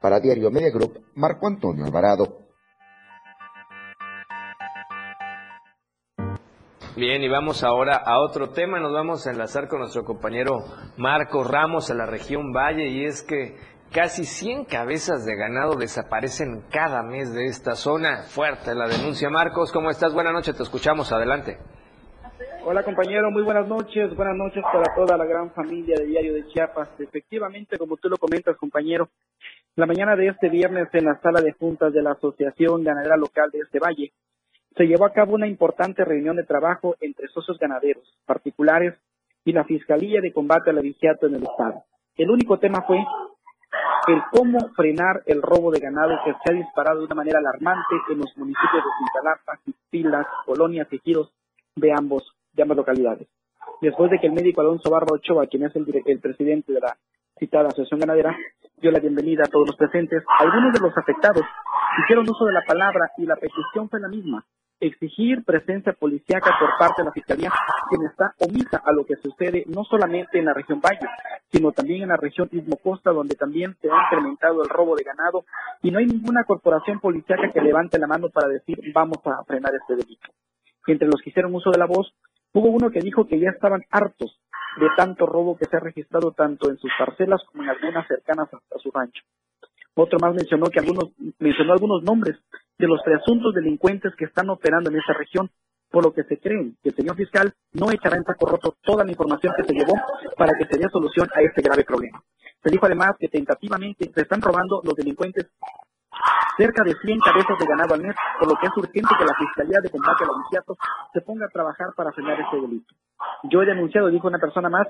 [0.00, 2.38] Para Diario Media Group, Marco Antonio Alvarado.
[6.94, 8.78] Bien, y vamos ahora a otro tema.
[8.78, 10.58] Nos vamos a enlazar con nuestro compañero
[10.98, 13.56] Marco Ramos a la región Valle y es que
[13.90, 18.24] casi 100 cabezas de ganado desaparecen cada mes de esta zona.
[18.24, 19.30] Fuerte la denuncia.
[19.30, 20.12] Marcos, ¿cómo estás?
[20.12, 21.10] Buenas noches, te escuchamos.
[21.12, 21.56] Adelante.
[22.66, 24.14] Hola compañero, muy buenas noches.
[24.14, 26.90] Buenas noches para toda la gran familia de Diario de Chiapas.
[26.98, 29.08] Efectivamente, como tú lo comentas, compañero,
[29.76, 33.50] la mañana de este viernes en la sala de juntas de la Asociación Ganadera Local
[33.50, 34.12] de este Valle,
[34.76, 38.94] se llevó a cabo una importante reunión de trabajo entre socios ganaderos, particulares
[39.44, 41.84] y la Fiscalía de Combate al Avigiato en el Estado.
[42.16, 42.98] El único tema fue
[44.08, 47.94] el cómo frenar el robo de ganado que se ha disparado de una manera alarmante
[48.10, 51.32] en los municipios de Cintalapa, Pilas, Colonias y Giros
[51.76, 53.28] de ambos, de ambas localidades.
[53.80, 56.96] Después de que el médico Alonso Barba Ochoa, quien es el, el presidente de la
[57.42, 58.36] citada Asociación Ganadera,
[58.80, 61.42] dio la bienvenida a todos los presentes, algunos de los afectados
[62.04, 64.44] hicieron uso de la palabra y la petición fue la misma,
[64.78, 67.52] exigir presencia policíaca por parte de la Fiscalía,
[67.90, 71.08] quien está omisa a lo que sucede no solamente en la región Valle,
[71.50, 75.02] sino también en la región Istmo Costa, donde también se ha incrementado el robo de
[75.02, 75.44] ganado
[75.82, 79.72] y no hay ninguna corporación policíaca que levante la mano para decir vamos a frenar
[79.74, 80.28] este delito.
[80.86, 82.14] Entre los que hicieron uso de la voz,
[82.52, 84.38] hubo uno que dijo que ya estaban hartos
[84.78, 88.48] de tanto robo que se ha registrado tanto en sus parcelas como en algunas cercanas
[88.52, 89.22] a su rancho.
[89.94, 92.38] Otro más mencionó que algunos, mencionó algunos nombres
[92.78, 95.50] de los presuntos delincuentes que están operando en esa región,
[95.90, 99.04] por lo que se cree que el señor fiscal no echará en saco roto toda
[99.04, 99.94] la información que se llevó
[100.38, 102.22] para que se dé solución a este grave problema.
[102.62, 105.50] Se dijo además que tentativamente se están robando los delincuentes
[106.56, 109.34] cerca de 100 cabezas de ganado al mes, por lo que es urgente que la
[109.34, 110.64] Fiscalía de Combate al Homicidio
[111.12, 112.94] se ponga a trabajar para frenar este delito.
[113.44, 114.88] Yo he denunciado, dijo una persona más,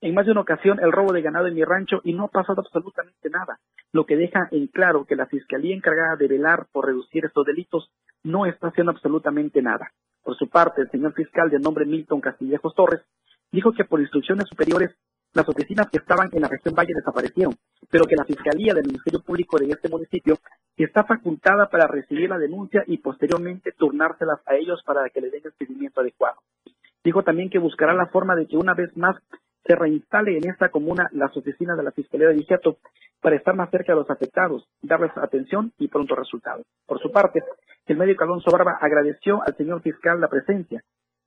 [0.00, 2.28] en más de una ocasión el robo de ganado en mi rancho y no ha
[2.28, 3.58] pasado absolutamente nada,
[3.92, 7.90] lo que deja en claro que la Fiscalía encargada de velar por reducir estos delitos
[8.22, 9.92] no está haciendo absolutamente nada.
[10.22, 13.02] Por su parte, el señor fiscal de nombre Milton Castillejos Torres
[13.52, 14.94] dijo que por instrucciones superiores
[15.32, 17.54] las oficinas que estaban en la región Valle desaparecieron,
[17.90, 20.38] pero que la Fiscalía del Ministerio Público de este municipio
[20.76, 25.42] está facultada para recibir la denuncia y posteriormente turnárselas a ellos para que le den
[25.44, 26.40] el seguimiento adecuado.
[27.04, 29.16] Dijo también que buscará la forma de que una vez más
[29.64, 32.78] se reinstale en esta comuna las oficinas de la Fiscalía de Vigiato
[33.20, 36.66] para estar más cerca de los afectados, darles atención y pronto resultados.
[36.86, 37.42] Por su parte,
[37.86, 40.82] el médico Alonso Barba agradeció al señor fiscal la presencia,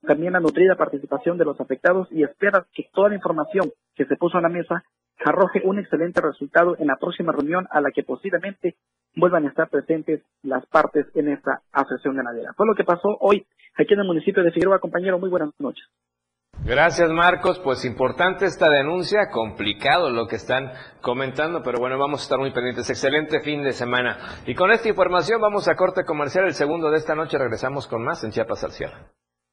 [0.05, 4.15] también la nutrida participación de los afectados y espera que toda la información que se
[4.15, 4.83] puso en la mesa
[5.25, 8.75] arroje un excelente resultado en la próxima reunión a la que posiblemente
[9.15, 12.53] vuelvan a estar presentes las partes en esta asociación ganadera.
[12.55, 13.45] Fue lo que pasó hoy
[13.77, 14.79] aquí en el municipio de Figueroa.
[14.79, 15.85] Compañero, muy buenas noches.
[16.65, 22.23] Gracias Marcos, pues importante esta denuncia, complicado lo que están comentando, pero bueno, vamos a
[22.23, 22.89] estar muy pendientes.
[22.89, 24.17] Excelente fin de semana.
[24.45, 28.03] Y con esta información vamos a corte comercial, el segundo de esta noche, regresamos con
[28.03, 28.95] más en Chiapas al cierre.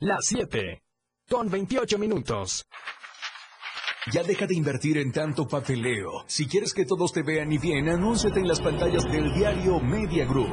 [0.00, 0.80] Las 7,
[1.28, 2.64] con 28 minutos.
[4.12, 6.22] Ya deja de invertir en tanto papeleo.
[6.28, 10.24] Si quieres que todos te vean y bien, anúnciate en las pantallas del diario Media
[10.24, 10.52] Group.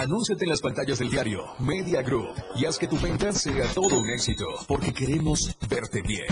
[0.00, 3.98] Anúnciate en las pantallas del diario Media Group y haz que tu venta sea todo
[3.98, 6.24] un éxito, porque queremos verte bien.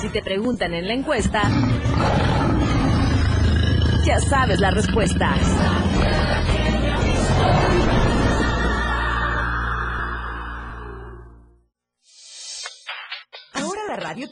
[0.00, 1.42] Si te preguntan en la encuesta,
[4.04, 5.34] ya sabes la respuesta.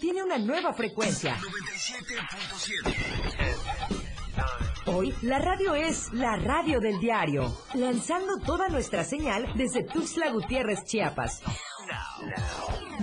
[0.00, 1.36] Tiene una nueva frecuencia.
[1.36, 3.14] 97.7.
[4.86, 10.84] Hoy la radio es la radio del diario, lanzando toda nuestra señal desde Tuxtla Gutiérrez,
[10.84, 11.42] Chiapas.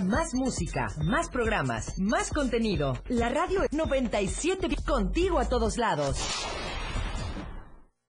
[0.04, 2.94] Más música, más programas, más contenido.
[3.08, 6.18] La radio 97 contigo a todos lados.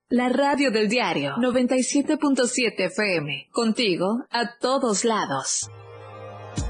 [0.10, 5.70] La radio del diario 97.7 FM, contigo a todos lados.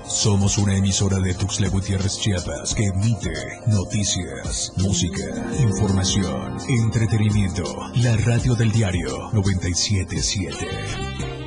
[0.08, 3.34] Somos una emisora de Tuxtla Gutiérrez Chiapas que emite
[3.68, 5.24] noticias, música,
[5.60, 7.64] información, entretenimiento.
[7.96, 11.43] La radio del diario 977.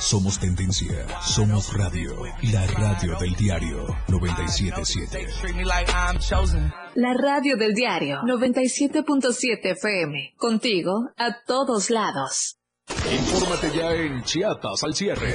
[0.00, 5.28] Somos tendencia, somos radio, la radio del diario 977.
[6.94, 12.56] La radio del diario 97.7 FM, contigo a todos lados.
[12.88, 15.34] Infórmate ya en Chiapas al cierre.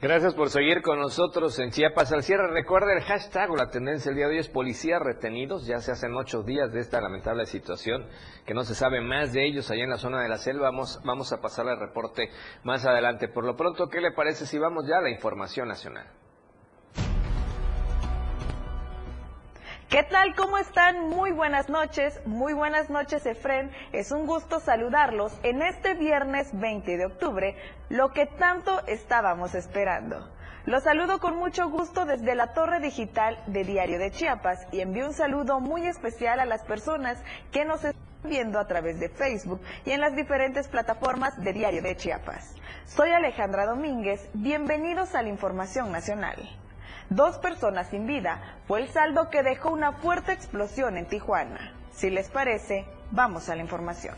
[0.00, 2.46] Gracias por seguir con nosotros en Chiapas al cierre.
[2.52, 5.66] Recuerda el hashtag o la tendencia el día de hoy es policías retenidos.
[5.66, 8.06] Ya se hacen ocho días de esta lamentable situación
[8.46, 10.70] que no se sabe más de ellos allá en la zona de la selva.
[10.70, 12.30] Vamos, vamos a pasar el reporte
[12.62, 13.26] más adelante.
[13.26, 16.06] Por lo pronto, ¿qué le parece si vamos ya a la información nacional?
[19.98, 20.36] ¿Qué ¿Qué tal?
[20.36, 21.08] ¿Cómo están?
[21.08, 22.20] Muy buenas noches.
[22.24, 23.72] Muy buenas noches, Efren.
[23.90, 27.56] Es un gusto saludarlos en este viernes 20 de octubre,
[27.88, 30.30] lo que tanto estábamos esperando.
[30.66, 35.04] Los saludo con mucho gusto desde la torre digital de Diario de Chiapas y envío
[35.04, 39.60] un saludo muy especial a las personas que nos están viendo a través de Facebook
[39.84, 42.54] y en las diferentes plataformas de Diario de Chiapas.
[42.84, 44.30] Soy Alejandra Domínguez.
[44.32, 46.36] Bienvenidos a la Información Nacional.
[47.10, 51.72] Dos personas sin vida fue el saldo que dejó una fuerte explosión en Tijuana.
[51.90, 54.14] Si les parece, vamos a la información.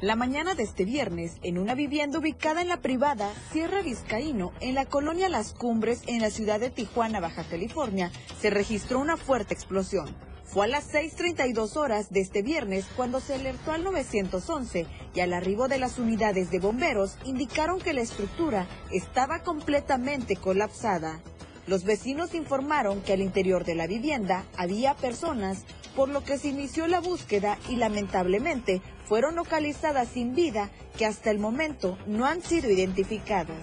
[0.00, 4.76] La mañana de este viernes, en una vivienda ubicada en la privada Sierra Vizcaíno, en
[4.76, 9.54] la colonia Las Cumbres, en la ciudad de Tijuana, Baja California, se registró una fuerte
[9.54, 10.14] explosión.
[10.54, 15.32] Fue a las 6.32 horas de este viernes cuando se alertó al 911 y al
[15.32, 21.18] arribo de las unidades de bomberos indicaron que la estructura estaba completamente colapsada.
[21.66, 25.64] Los vecinos informaron que al interior de la vivienda había personas,
[25.96, 31.32] por lo que se inició la búsqueda y lamentablemente fueron localizadas sin vida que hasta
[31.32, 33.58] el momento no han sido identificadas.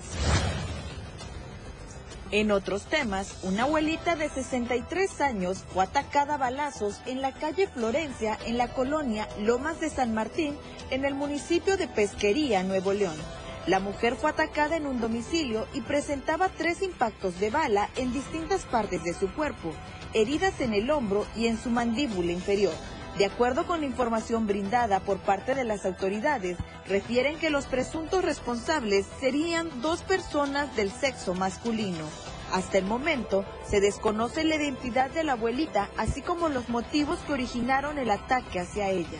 [2.32, 7.67] En otros temas, una abuelita de 63 años fue atacada a balazos en la calle
[7.67, 10.56] Florencia, en la colonia Lomas de San Martín,
[10.91, 13.17] en el municipio de Pesquería, Nuevo León.
[13.67, 18.63] La mujer fue atacada en un domicilio y presentaba tres impactos de bala en distintas
[18.63, 19.74] partes de su cuerpo,
[20.13, 22.74] heridas en el hombro y en su mandíbula inferior.
[23.17, 28.24] De acuerdo con la información brindada por parte de las autoridades, refieren que los presuntos
[28.24, 32.06] responsables serían dos personas del sexo masculino.
[32.54, 37.34] Hasta el momento, se desconoce la identidad de la abuelita, así como los motivos que
[37.34, 39.19] originaron el ataque hacia ella.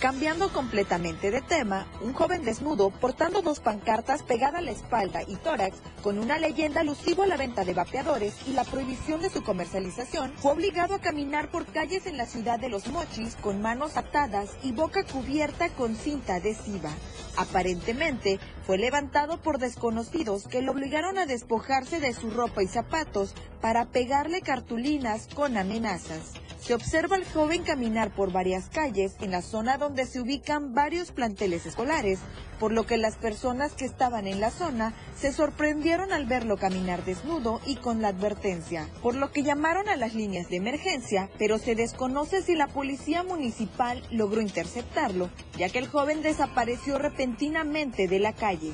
[0.00, 5.34] Cambiando completamente de tema, un joven desnudo portando dos pancartas pegada a la espalda y
[5.34, 9.42] tórax con una leyenda alusivo a la venta de vapeadores y la prohibición de su
[9.42, 13.96] comercialización, fue obligado a caminar por calles en la ciudad de Los Mochis con manos
[13.96, 16.90] atadas y boca cubierta con cinta adhesiva.
[17.36, 23.34] Aparentemente, fue levantado por desconocidos que lo obligaron a despojarse de su ropa y zapatos
[23.60, 26.34] para pegarle cartulinas con amenazas.
[26.60, 31.12] Se observa al joven caminar por varias calles en la zona donde se ubican varios
[31.12, 32.18] planteles escolares,
[32.58, 37.04] por lo que las personas que estaban en la zona se sorprendieron al verlo caminar
[37.04, 41.58] desnudo y con la advertencia, por lo que llamaron a las líneas de emergencia, pero
[41.58, 48.18] se desconoce si la policía municipal logró interceptarlo, ya que el joven desapareció repentinamente de
[48.18, 48.72] la calle.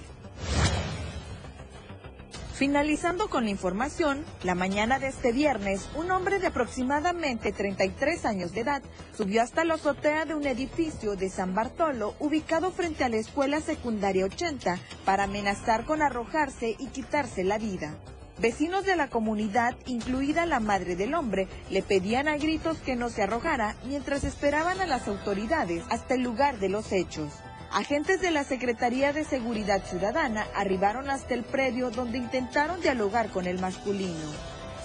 [2.54, 8.52] Finalizando con la información, la mañana de este viernes, un hombre de aproximadamente 33 años
[8.52, 8.80] de edad
[9.16, 13.60] subió hasta la azotea de un edificio de San Bartolo ubicado frente a la escuela
[13.60, 17.96] secundaria 80 para amenazar con arrojarse y quitarse la vida.
[18.38, 23.08] Vecinos de la comunidad, incluida la madre del hombre, le pedían a gritos que no
[23.08, 27.32] se arrojara mientras esperaban a las autoridades hasta el lugar de los hechos.
[27.74, 33.48] Agentes de la Secretaría de Seguridad Ciudadana arribaron hasta el predio donde intentaron dialogar con
[33.48, 34.30] el masculino.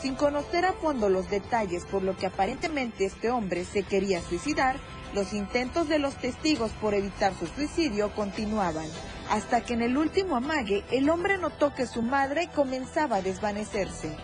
[0.01, 4.77] Sin conocer a fondo los detalles por lo que aparentemente este hombre se quería suicidar,
[5.13, 8.87] los intentos de los testigos por evitar su suicidio continuaban,
[9.29, 14.15] hasta que en el último amague el hombre notó que su madre comenzaba a desvanecerse.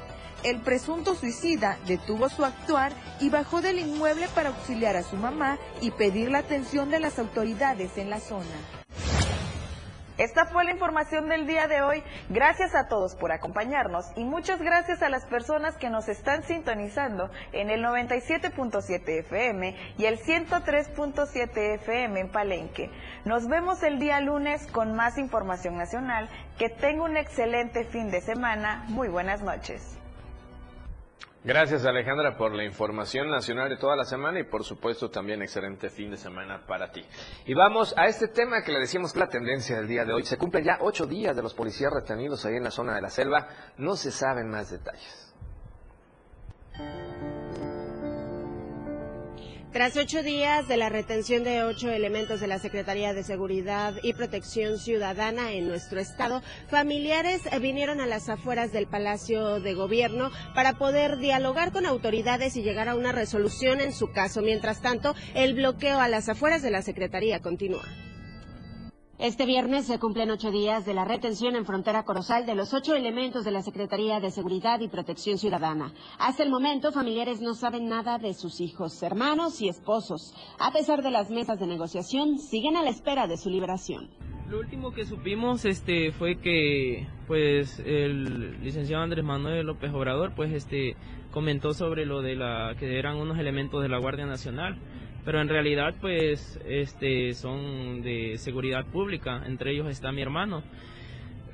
[0.45, 5.57] El presunto suicida detuvo su actuar y bajó del inmueble para auxiliar a su mamá
[5.81, 8.45] y pedir la atención de las autoridades en la zona.
[10.19, 12.03] Esta fue la información del día de hoy.
[12.29, 17.31] Gracias a todos por acompañarnos y muchas gracias a las personas que nos están sintonizando
[17.51, 22.91] en el 97.7 FM y el 103.7 FM en Palenque.
[23.25, 26.29] Nos vemos el día lunes con más información nacional.
[26.59, 28.85] Que tenga un excelente fin de semana.
[28.87, 29.94] Muy buenas noches.
[31.45, 35.91] Gracias Alejandra por la información nacional de toda la semana y por supuesto también excelente
[35.91, 37.05] fin de semana para ti.
[37.45, 40.25] Y vamos a este tema que le decimos la tendencia del día de hoy.
[40.25, 43.11] Se cumplen ya ocho días de los policías retenidos ahí en la zona de la
[43.11, 43.47] selva.
[43.77, 45.35] No se saben más detalles.
[49.75, 54.13] Tras ocho días de la retención de ocho elementos de la Secretaría de Seguridad y
[54.13, 60.77] Protección Ciudadana en nuestro estado, familiares vinieron a las afueras del Palacio de Gobierno para
[60.77, 64.41] poder dialogar con autoridades y llegar a una resolución en su caso.
[64.41, 67.83] Mientras tanto, el bloqueo a las afueras de la Secretaría continúa.
[69.17, 72.95] Este viernes se cumplen ocho días de la retención en frontera Corozal de los ocho
[72.95, 75.93] elementos de la Secretaría de Seguridad y Protección Ciudadana.
[76.19, 80.33] Hasta el momento, familiares no saben nada de sus hijos, hermanos y esposos.
[80.59, 84.09] A pesar de las mesas de negociación, siguen a la espera de su liberación.
[84.49, 90.51] Lo último que supimos este fue que pues el licenciado Andrés Manuel López Obrador pues
[90.51, 90.97] este
[91.31, 94.77] comentó sobre lo de la que eran unos elementos de la Guardia Nacional,
[95.25, 100.63] pero en realidad pues este son de seguridad pública, entre ellos está mi hermano.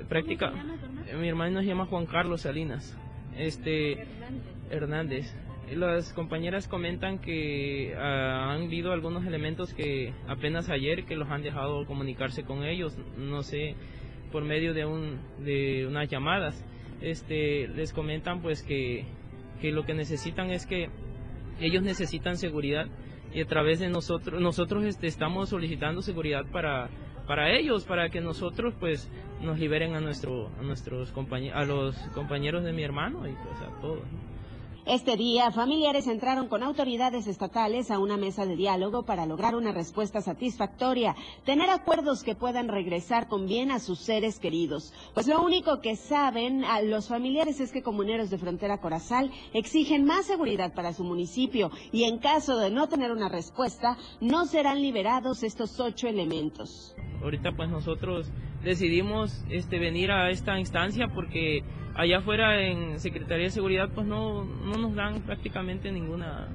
[0.09, 0.51] Práctica
[1.19, 2.97] mi hermano se llama Juan Carlos Salinas.
[3.37, 4.05] Este
[4.69, 5.33] Hernández
[5.75, 11.43] las compañeras comentan que ah, han habido algunos elementos que apenas ayer que los han
[11.43, 13.75] dejado comunicarse con ellos, no sé,
[14.31, 16.63] por medio de un de unas llamadas.
[17.01, 19.05] Este les comentan pues que,
[19.61, 20.89] que lo que necesitan es que
[21.59, 22.87] ellos necesitan seguridad
[23.33, 26.89] y a través de nosotros nosotros este, estamos solicitando seguridad para
[27.27, 29.09] para ellos para que nosotros pues
[29.41, 33.61] nos liberen a nuestro a nuestros compañeros a los compañeros de mi hermano y pues
[33.61, 33.99] a todos
[34.85, 39.71] este día, familiares entraron con autoridades estatales a una mesa de diálogo para lograr una
[39.71, 41.15] respuesta satisfactoria,
[41.45, 44.93] tener acuerdos que puedan regresar con bien a sus seres queridos.
[45.13, 50.05] Pues lo único que saben a los familiares es que comuneros de frontera Corazal exigen
[50.05, 54.81] más seguridad para su municipio y en caso de no tener una respuesta, no serán
[54.81, 56.95] liberados estos ocho elementos.
[57.21, 58.31] Ahorita pues nosotros
[58.63, 61.63] decidimos este venir a esta instancia porque
[61.95, 66.47] allá afuera en Secretaría de Seguridad pues no, no nos dan prácticamente ninguna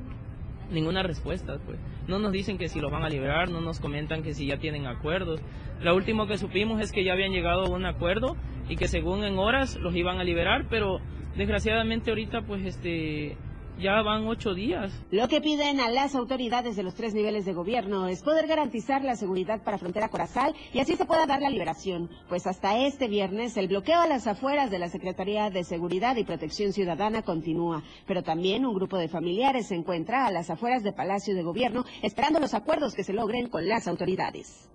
[0.71, 1.79] ninguna respuesta pues.
[2.09, 4.59] No nos dicen que si los van a liberar no nos comentan que si ya
[4.59, 5.41] tienen acuerdos.
[5.81, 8.37] Lo último que supimos es que ya habían llegado a un acuerdo
[8.69, 11.01] y que según en horas los iban a liberar pero
[11.37, 13.37] desgraciadamente ahorita pues este
[13.79, 14.93] ya van ocho días.
[15.11, 19.03] Lo que piden a las autoridades de los tres niveles de gobierno es poder garantizar
[19.05, 23.09] la seguridad para Frontera Corazal y así se pueda dar la liberación, pues hasta este
[23.09, 27.83] viernes el bloqueo a las afueras de la Secretaría de Seguridad y Protección Ciudadana continúa,
[28.07, 31.85] pero también un grupo de familiares se encuentra a las afueras de Palacio de Gobierno
[32.03, 34.69] esperando los acuerdos que se logren con las autoridades.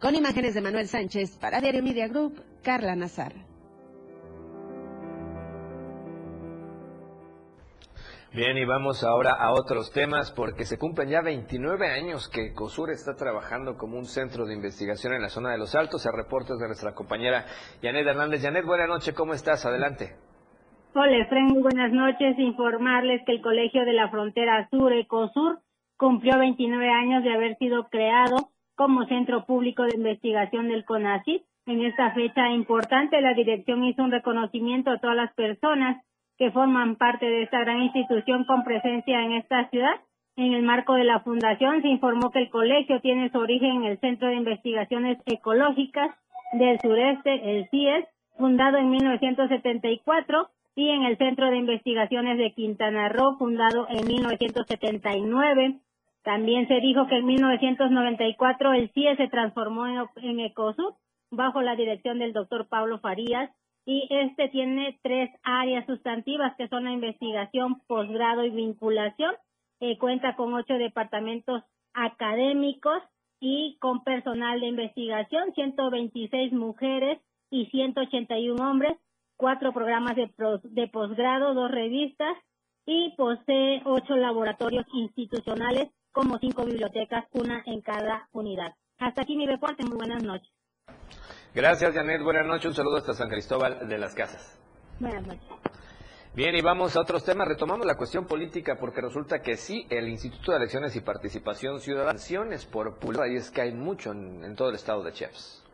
[0.00, 3.55] Con imágenes de Manuel Sánchez para Diario Media Group, Carla Nazar.
[8.34, 12.90] Bien, y vamos ahora a otros temas porque se cumplen ya 29 años que COSUR
[12.90, 16.06] está trabajando como un centro de investigación en la zona de los Altos.
[16.06, 17.46] A reportes de nuestra compañera
[17.80, 18.42] Janet Hernández.
[18.42, 19.64] Janet, buenas noches, ¿cómo estás?
[19.64, 20.16] Adelante.
[20.94, 22.38] Hola, Efraín, muy buenas noches.
[22.38, 25.60] Informarles que el Colegio de la Frontera Sur, ECOSUR,
[25.96, 31.42] cumplió 29 años de haber sido creado como centro público de investigación del CONACYT.
[31.66, 36.02] En esta fecha importante, la dirección hizo un reconocimiento a todas las personas
[36.38, 40.00] que forman parte de esta gran institución con presencia en esta ciudad.
[40.36, 43.84] En el marco de la fundación se informó que el colegio tiene su origen en
[43.84, 46.10] el Centro de Investigaciones Ecológicas
[46.52, 48.04] del Sureste, el CIES,
[48.36, 55.80] fundado en 1974, y en el Centro de Investigaciones de Quintana Roo, fundado en 1979.
[56.22, 60.94] También se dijo que en 1994 el CIES se transformó en, en ECOSUR
[61.30, 63.50] bajo la dirección del doctor Pablo Farías
[63.86, 69.32] y este tiene tres áreas sustantivas que son la investigación, posgrado y vinculación.
[69.80, 71.62] Eh, cuenta con ocho departamentos
[71.94, 73.02] académicos
[73.40, 77.20] y con personal de investigación, 126 mujeres
[77.50, 78.96] y 181 hombres,
[79.36, 80.30] cuatro programas de,
[80.64, 82.36] de posgrado, dos revistas
[82.86, 88.74] y posee ocho laboratorios institucionales como cinco bibliotecas, una en cada unidad.
[88.98, 89.84] Hasta aquí mi reporte.
[89.84, 90.55] Muy buenas noches.
[91.56, 92.22] Gracias, Janet.
[92.22, 92.66] Buenas noches.
[92.66, 94.58] Un saludo hasta San Cristóbal de las Casas.
[95.00, 95.48] Buenas noches.
[96.34, 97.48] Bien, y vamos a otros temas.
[97.48, 102.20] Retomamos la cuestión política porque resulta que sí, el Instituto de Elecciones y Participación Ciudadana,
[102.70, 105.65] por pulgar, y es que hay mucho en, en todo el estado de Chiapas.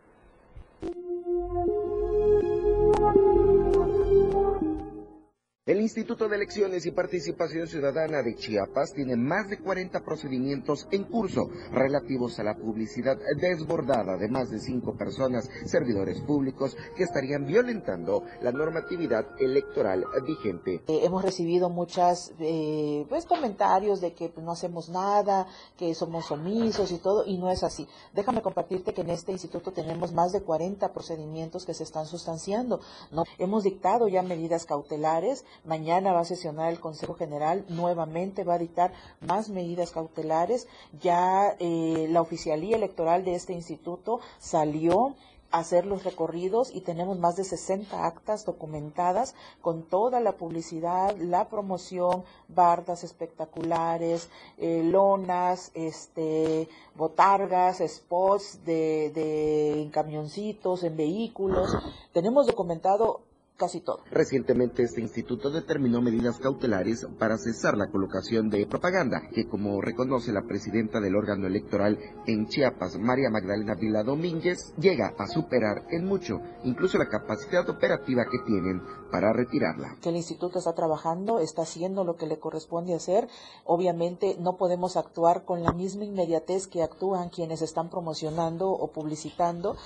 [5.72, 11.04] El Instituto de Elecciones y Participación Ciudadana de Chiapas tiene más de 40 procedimientos en
[11.04, 17.46] curso relativos a la publicidad desbordada de más de cinco personas, servidores públicos, que estarían
[17.46, 20.82] violentando la normatividad electoral vigente.
[20.88, 25.46] Eh, hemos recibido muchos eh, pues, comentarios de que pues, no hacemos nada,
[25.78, 27.88] que somos omisos y todo, y no es así.
[28.12, 32.80] Déjame compartirte que en este instituto tenemos más de 40 procedimientos que se están sustanciando.
[33.10, 33.24] ¿no?
[33.38, 38.58] Hemos dictado ya medidas cautelares Mañana va a sesionar el Consejo General, nuevamente va a
[38.58, 40.66] dictar más medidas cautelares.
[41.00, 45.14] Ya eh, la oficialía electoral de este instituto salió
[45.52, 51.16] a hacer los recorridos y tenemos más de 60 actas documentadas con toda la publicidad,
[51.16, 61.70] la promoción, bardas espectaculares, eh, lonas, este, botargas, spots de, de en camioncitos, en vehículos.
[62.12, 63.20] Tenemos documentado
[63.56, 64.02] casi todo.
[64.10, 70.32] Recientemente este instituto determinó medidas cautelares para cesar la colocación de propaganda, que como reconoce
[70.32, 76.06] la presidenta del órgano electoral en Chiapas, María Magdalena Vila Domínguez, llega a superar en
[76.06, 79.96] mucho incluso la capacidad operativa que tienen para retirarla.
[80.00, 83.28] Que el instituto está trabajando, está haciendo lo que le corresponde hacer.
[83.64, 89.76] Obviamente no podemos actuar con la misma inmediatez que actúan quienes están promocionando o publicitando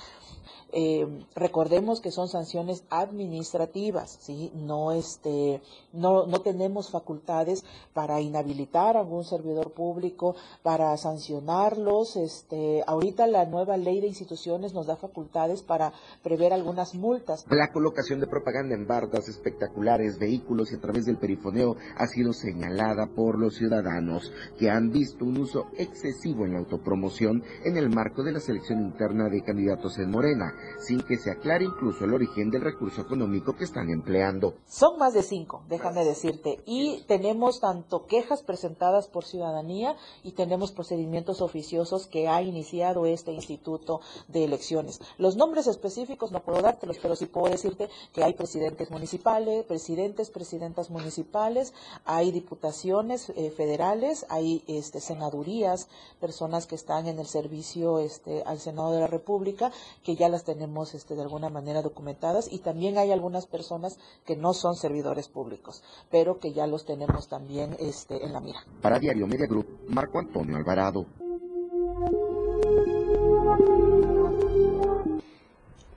[0.73, 4.51] eh, recordemos que son sanciones administrativas, ¿sí?
[4.53, 5.61] No, este,
[5.93, 7.63] no, no tenemos facultades
[7.93, 12.17] para inhabilitar a algún servidor público, para sancionarlos.
[12.17, 17.45] Este, ahorita la nueva ley de instituciones nos da facultades para prever algunas multas.
[17.49, 22.33] La colocación de propaganda en bardas espectaculares, vehículos y a través del perifoneo ha sido
[22.33, 27.89] señalada por los ciudadanos que han visto un uso excesivo en la autopromoción en el
[27.89, 32.13] marco de la selección interna de candidatos en Morena sin que se aclare incluso el
[32.13, 34.55] origen del recurso económico que están empleando.
[34.67, 40.71] Son más de cinco, déjame decirte, y tenemos tanto quejas presentadas por ciudadanía y tenemos
[40.71, 44.99] procedimientos oficiosos que ha iniciado este Instituto de Elecciones.
[45.17, 50.29] Los nombres específicos no puedo dártelos, pero sí puedo decirte que hay presidentes municipales, presidentes,
[50.29, 51.73] presidentas municipales,
[52.05, 55.87] hay diputaciones eh, federales, hay este, senadurías,
[56.19, 59.71] personas que están en el servicio este, al Senado de la República,
[60.03, 64.37] que ya las tenemos este, de alguna manera documentadas y también hay algunas personas que
[64.37, 68.59] no son servidores públicos, pero que ya los tenemos también este, en la mira.
[68.81, 71.05] Para Diario Media Group, Marco Antonio Alvarado.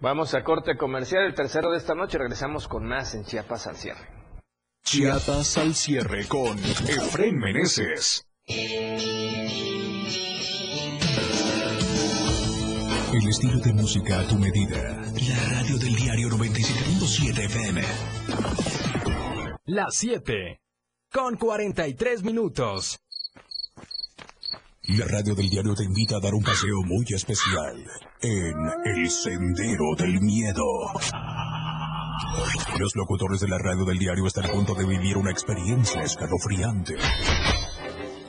[0.00, 2.18] Vamos a corte comercial, el tercero de esta noche.
[2.18, 4.08] Regresamos con más en Chiapas al cierre.
[4.82, 8.26] Chiapas al cierre con Efren Meneses.
[13.12, 14.76] El estilo de música a tu medida.
[15.28, 17.82] La radio del diario 97.7 FM.
[19.64, 20.60] Las 7.
[21.12, 23.00] Con 43 minutos.
[24.86, 27.84] La radio del diario te invita a dar un paseo muy especial
[28.22, 28.54] en
[28.84, 30.64] El Sendero del Miedo.
[32.78, 36.94] Los locutores de la radio del diario están a punto de vivir una experiencia escalofriante.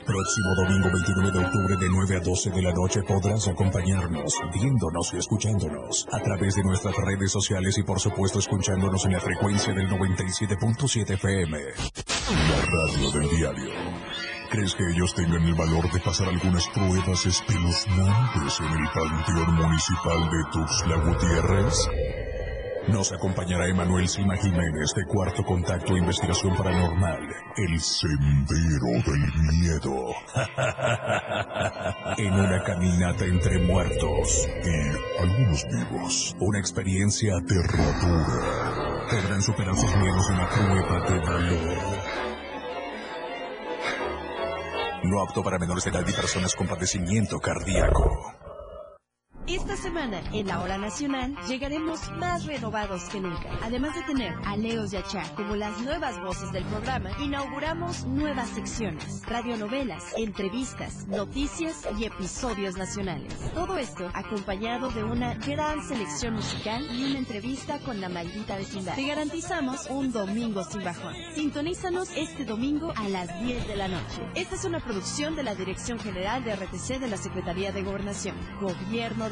[0.06, 5.14] Próximo domingo 29 de octubre de 9 a 12 de la noche podrás acompañarnos, viéndonos
[5.14, 9.72] y escuchándonos a través de nuestras redes sociales y por supuesto escuchándonos en la frecuencia
[9.72, 11.56] del 97.7 FM.
[11.56, 13.70] La radio del diario.
[14.50, 20.28] ¿Crees que ellos tengan el valor de pasar algunas pruebas espeluznantes en el Panteón Municipal
[20.30, 22.31] de Tuxtla Gutiérrez?
[22.88, 27.20] Nos acompañará Emanuel Sima Jiménez de Cuarto Contacto Investigación Paranormal,
[27.56, 30.14] El Sendero del Miedo.
[32.18, 36.36] en una caminata entre muertos y algunos vivos.
[36.40, 39.06] Una experiencia aterradora.
[39.10, 41.78] Podrán superar sus miedos en una prueba de valor.
[45.04, 48.41] No apto para menores de edad y personas con padecimiento cardíaco.
[49.48, 53.50] Esta semana, en la Hora Nacional, llegaremos más renovados que nunca.
[53.62, 58.04] Además de tener a Leos y a Cha como las nuevas voces del programa, inauguramos
[58.04, 63.34] nuevas secciones, radionovelas, entrevistas, noticias y episodios nacionales.
[63.52, 68.94] Todo esto acompañado de una gran selección musical y una entrevista con la maldita vecindad.
[68.94, 71.14] Te garantizamos un domingo sin bajón.
[71.34, 74.22] Sintonízanos este domingo a las 10 de la noche.
[74.36, 78.36] Esta es una producción de la Dirección General de RTC de la Secretaría de Gobernación,
[78.60, 79.31] Gobierno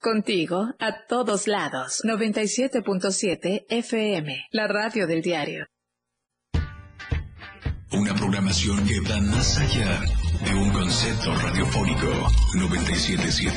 [0.00, 2.02] Contigo a todos lados.
[2.04, 5.66] 97.7 FM, la radio del diario.
[7.90, 10.00] Una programación que va más allá
[10.44, 12.06] de un concepto radiofónico.
[12.54, 13.52] 977.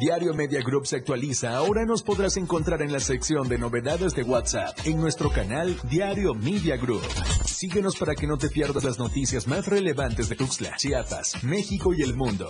[0.00, 1.54] Diario Media Group se actualiza.
[1.54, 6.34] Ahora nos podrás encontrar en la sección de novedades de WhatsApp en nuestro canal Diario
[6.34, 7.02] Media Group.
[7.44, 12.02] Síguenos para que no te pierdas las noticias más relevantes de Tuxtla, Chiapas, México y
[12.02, 12.48] el mundo.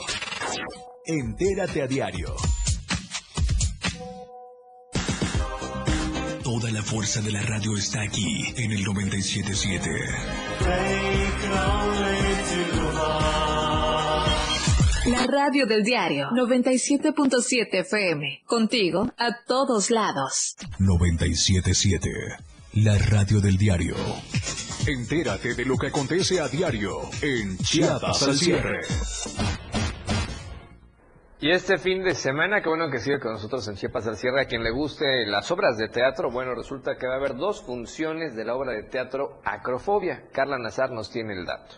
[1.05, 2.37] Entérate a diario.
[6.45, 9.91] Toda la fuerza de la radio está aquí en el 977.
[15.07, 18.43] La radio del diario 97.7 FM.
[18.47, 20.55] Contigo a todos lados.
[20.79, 22.11] 977.
[22.75, 23.97] la radio del diario.
[24.87, 28.81] Entérate de lo que acontece a diario en Chiapas al cierre.
[31.43, 34.43] Y este fin de semana, qué bueno que sigue con nosotros en Chiapas al Cierre,
[34.43, 37.65] a quien le guste las obras de teatro, bueno, resulta que va a haber dos
[37.65, 40.23] funciones de la obra de teatro Acrofobia.
[40.31, 41.75] Carla Nazar nos tiene el dato.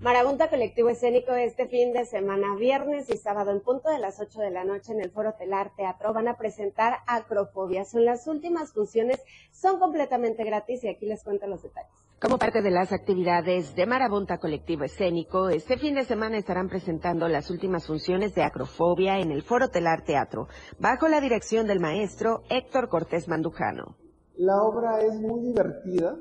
[0.00, 4.38] Marabunta Colectivo Escénico este fin de semana, viernes y sábado, en punto de las 8
[4.40, 7.86] de la noche en el Foro Telar Teatro, van a presentar Acrofobia.
[7.86, 9.18] Son las últimas funciones,
[9.50, 12.03] son completamente gratis y aquí les cuento los detalles.
[12.24, 17.28] Como parte de las actividades de Marabunta Colectivo Escénico, este fin de semana estarán presentando
[17.28, 20.48] las últimas funciones de Acrofobia en el Foro Telar Teatro,
[20.78, 23.96] bajo la dirección del maestro Héctor Cortés Mandujano.
[24.38, 26.16] La obra es muy divertida,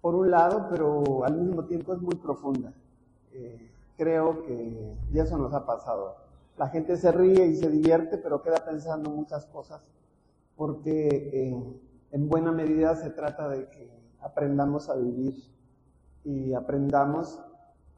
[0.00, 2.72] por un lado, pero al mismo tiempo es muy profunda.
[3.34, 6.16] Eh, creo que ya eso nos ha pasado.
[6.56, 9.82] La gente se ríe y se divierte, pero queda pensando muchas cosas,
[10.56, 11.80] porque eh,
[12.12, 15.34] en buena medida se trata de que aprendamos a vivir
[16.24, 17.40] y aprendamos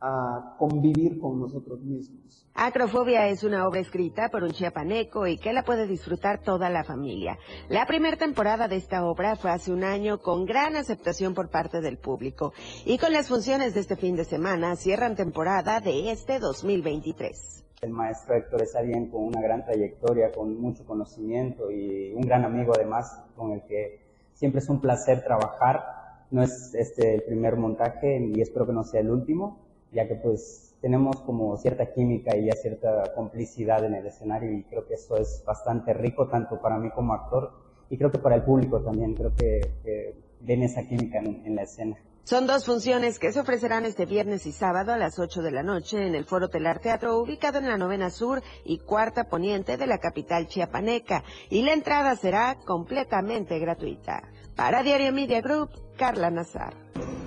[0.00, 2.46] a convivir con nosotros mismos.
[2.54, 6.84] Acrofobia es una obra escrita por un chiapaneco y que la puede disfrutar toda la
[6.84, 7.38] familia.
[7.68, 11.82] La primera temporada de esta obra fue hace un año con gran aceptación por parte
[11.82, 12.54] del público
[12.86, 17.66] y con las funciones de este fin de semana cierran temporada de este 2023.
[17.82, 22.44] El maestro Héctor es alguien con una gran trayectoria, con mucho conocimiento y un gran
[22.44, 24.00] amigo además con el que
[24.34, 25.99] siempre es un placer trabajar.
[26.30, 29.58] No es este el primer montaje y espero que no sea el último
[29.92, 34.62] ya que pues tenemos como cierta química y ya cierta complicidad en el escenario y
[34.64, 37.52] creo que eso es bastante rico tanto para mí como actor
[37.90, 41.98] y creo que para el público también, creo que, ven esa química en, la escena.
[42.30, 45.64] Son dos funciones que se ofrecerán este viernes y sábado a las 8 de la
[45.64, 49.88] noche en el Foro Telar Teatro, ubicado en la novena sur y cuarta poniente de
[49.88, 54.22] la capital chiapaneca, y la entrada será completamente gratuita.
[54.54, 56.72] Para Diario Media Group, Carla Nazar.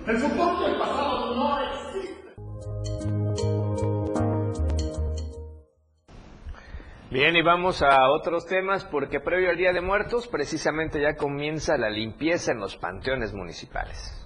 [0.08, 1.58] El futuro del pasado no
[7.12, 11.78] Bien, y vamos a otros temas porque previo al Día de Muertos precisamente ya comienza
[11.78, 14.23] la limpieza en los panteones municipales.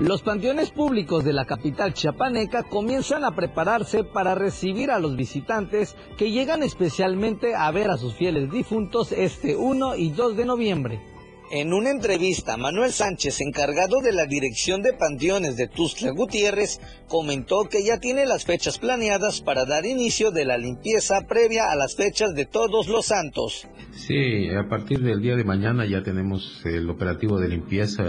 [0.00, 5.94] Los panteones públicos de la capital chiapaneca comienzan a prepararse para recibir a los visitantes
[6.16, 11.09] que llegan especialmente a ver a sus fieles difuntos este 1 y 2 de noviembre.
[11.52, 17.64] En una entrevista, Manuel Sánchez, encargado de la dirección de panteones de Tuxtla Gutiérrez, comentó
[17.68, 21.96] que ya tiene las fechas planeadas para dar inicio de la limpieza previa a las
[21.96, 23.66] fechas de todos los santos.
[23.90, 28.04] Sí, a partir del día de mañana ya tenemos el operativo de limpieza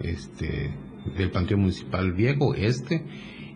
[0.00, 0.74] este,
[1.14, 3.04] del Panteón Municipal Viejo, este,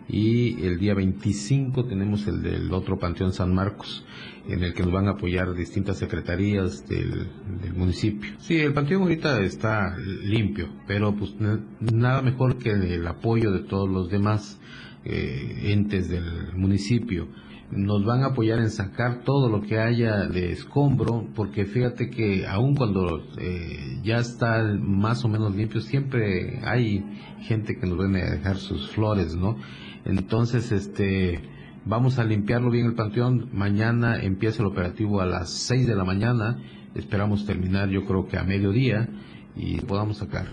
[0.07, 4.05] y el día 25 tenemos el del otro Panteón San Marcos
[4.47, 7.27] en el que nos van a apoyar distintas secretarías del,
[7.75, 8.33] municipio.
[8.39, 11.33] Sí, el panteón ahorita está limpio, pero pues
[11.79, 14.59] nada mejor que el apoyo de todos los demás
[15.05, 17.27] eh, entes del municipio.
[17.71, 22.45] Nos van a apoyar en sacar todo lo que haya de escombro, porque fíjate que
[22.45, 27.03] aun cuando eh, ya está más o menos limpio, siempre hay
[27.41, 29.57] gente que nos viene a dejar sus flores, ¿no?
[30.05, 31.41] Entonces, este,
[31.85, 33.49] Vamos a limpiarlo bien el panteón.
[33.51, 36.63] Mañana empieza el operativo a las 6 de la mañana.
[36.95, 39.09] Esperamos terminar yo creo que a mediodía
[39.55, 40.47] y podamos sacar.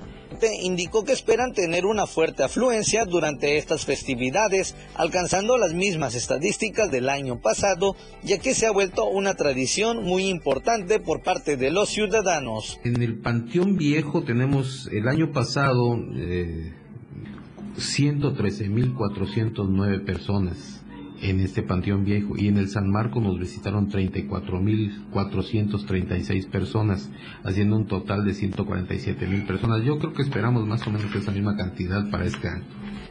[0.63, 7.09] Indicó que esperan tener una fuerte afluencia durante estas festividades, alcanzando las mismas estadísticas del
[7.09, 11.91] año pasado, ya que se ha vuelto una tradición muy importante por parte de los
[11.91, 12.81] ciudadanos.
[12.85, 16.73] En el Panteón Viejo tenemos el año pasado eh,
[17.77, 20.80] 113.409 personas
[21.23, 27.09] en este Panteón Viejo y en el San Marco nos visitaron 34.436 personas,
[27.45, 29.85] haciendo un total de 147.000 personas.
[29.85, 32.65] Yo creo que esperamos más o menos esa misma cantidad para este año.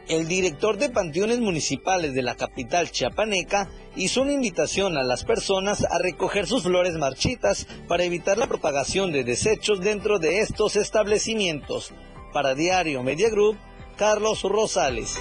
[0.08, 5.84] El director de panteones municipales de la capital chiapaneca hizo una invitación a las personas
[5.84, 11.92] a recoger sus flores marchitas para evitar la propagación de desechos dentro de estos establecimientos.
[12.32, 13.56] Para Diario Media Group,
[13.96, 15.16] Carlos Rosales.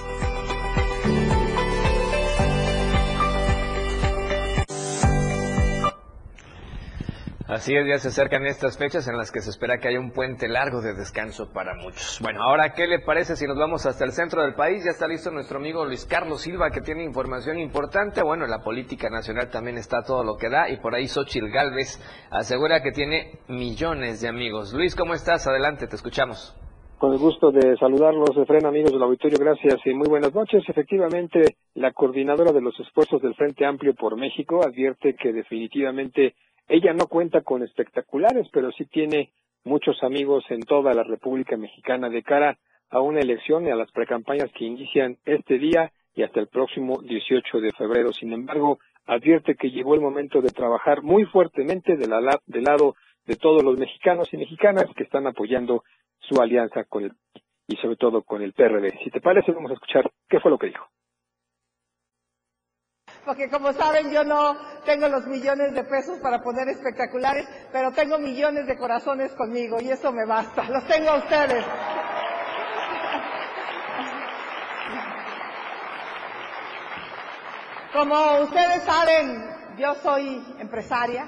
[7.50, 10.12] Así es, ya se acercan estas fechas en las que se espera que haya un
[10.12, 12.20] puente largo de descanso para muchos.
[12.22, 14.86] Bueno, ahora, ¿qué le parece si nos vamos hasta el centro del país?
[14.86, 18.22] Ya está listo nuestro amigo Luis Carlos Silva, que tiene información importante.
[18.22, 22.00] Bueno, la política nacional también está todo lo que da, y por ahí Xochil Gálvez
[22.30, 24.72] asegura que tiene millones de amigos.
[24.72, 25.48] Luis, ¿cómo estás?
[25.48, 26.56] Adelante, te escuchamos.
[27.00, 30.62] Con el gusto de saludarlos, Efren, amigos del auditorio, gracias y muy buenas noches.
[30.68, 36.36] Efectivamente, la coordinadora de los esfuerzos del Frente Amplio por México advierte que definitivamente
[36.70, 39.32] ella no cuenta con espectaculares, pero sí tiene
[39.64, 42.58] muchos amigos en toda la República Mexicana de cara
[42.90, 47.02] a una elección y a las precampañas que inician este día y hasta el próximo
[47.02, 48.14] 18 de febrero.
[48.14, 52.96] Sin embargo, advierte que llegó el momento de trabajar muy fuertemente del lado
[53.26, 55.84] de todos los mexicanos y mexicanas que están apoyando
[56.20, 57.12] su alianza con el
[57.68, 59.00] y sobre todo con el PRD.
[59.04, 60.88] Si te parece, vamos a escuchar qué fue lo que dijo.
[63.26, 64.56] Porque como saben, yo no
[64.86, 69.92] tengo los millones de pesos para poner espectaculares, pero tengo millones de corazones conmigo y
[69.92, 70.64] eso me basta.
[70.70, 71.66] Los tengo a ustedes.
[77.94, 79.44] Como ustedes saben,
[79.78, 81.28] yo soy empresaria,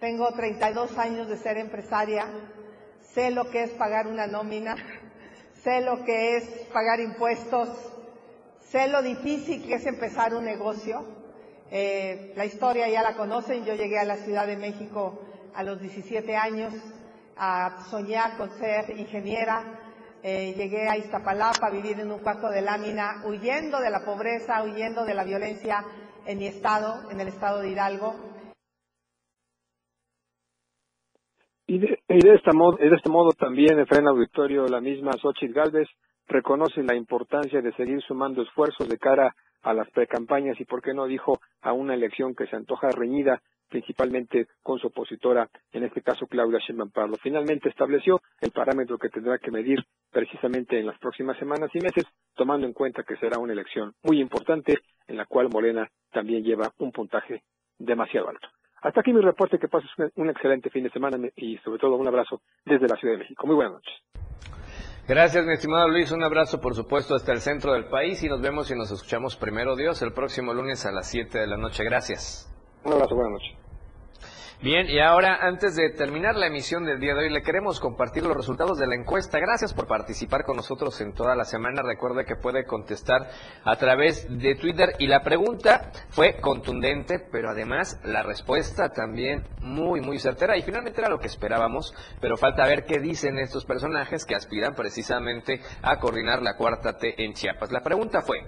[0.00, 2.26] tengo 32 años de ser empresaria,
[3.14, 4.76] sé lo que es pagar una nómina,
[5.62, 7.68] sé lo que es pagar impuestos,
[8.76, 11.02] sé lo difícil que es empezar un negocio.
[11.70, 15.18] Eh, la historia ya la conocen, yo llegué a la Ciudad de México
[15.54, 16.74] a los 17 años
[17.38, 19.62] a soñar con ser ingeniera,
[20.22, 24.62] eh, llegué a Iztapalapa a vivir en un cuarto de lámina, huyendo de la pobreza,
[24.62, 25.82] huyendo de la violencia
[26.26, 28.14] en mi estado, en el estado de Hidalgo.
[31.66, 35.88] Y de, esta modo, de este modo también, Efraín Auditorio, la misma Xochitl Galvez
[36.26, 40.94] reconoce la importancia de seguir sumando esfuerzos de cara a las precampañas y, por qué
[40.94, 46.02] no, dijo, a una elección que se antoja reñida principalmente con su opositora, en este
[46.02, 47.16] caso Claudia Sheinbaum Pardo.
[47.20, 52.04] Finalmente estableció el parámetro que tendrá que medir precisamente en las próximas semanas y meses,
[52.34, 56.70] tomando en cuenta que será una elección muy importante en la cual Morena también lleva
[56.78, 57.42] un puntaje
[57.78, 58.48] demasiado alto.
[58.82, 62.06] Hasta aquí mi reporte, que pases un excelente fin de semana y sobre todo un
[62.06, 63.46] abrazo desde la Ciudad de México.
[63.46, 64.85] Muy buenas noches.
[65.08, 66.10] Gracias, mi estimado Luis.
[66.10, 69.36] Un abrazo, por supuesto, hasta el centro del país y nos vemos y nos escuchamos
[69.36, 71.84] primero Dios el próximo lunes a las 7 de la noche.
[71.84, 72.52] Gracias.
[72.84, 73.65] Un abrazo, buenas noches.
[74.62, 78.24] Bien, y ahora antes de terminar la emisión del día de hoy, le queremos compartir
[78.24, 79.38] los resultados de la encuesta.
[79.38, 81.82] Gracias por participar con nosotros en toda la semana.
[81.82, 83.28] Recuerde que puede contestar
[83.64, 90.00] a través de Twitter y la pregunta fue contundente, pero además la respuesta también muy,
[90.00, 90.56] muy certera.
[90.56, 94.74] Y finalmente era lo que esperábamos, pero falta ver qué dicen estos personajes que aspiran
[94.74, 97.72] precisamente a coordinar la cuarta T en Chiapas.
[97.72, 98.38] La pregunta fue,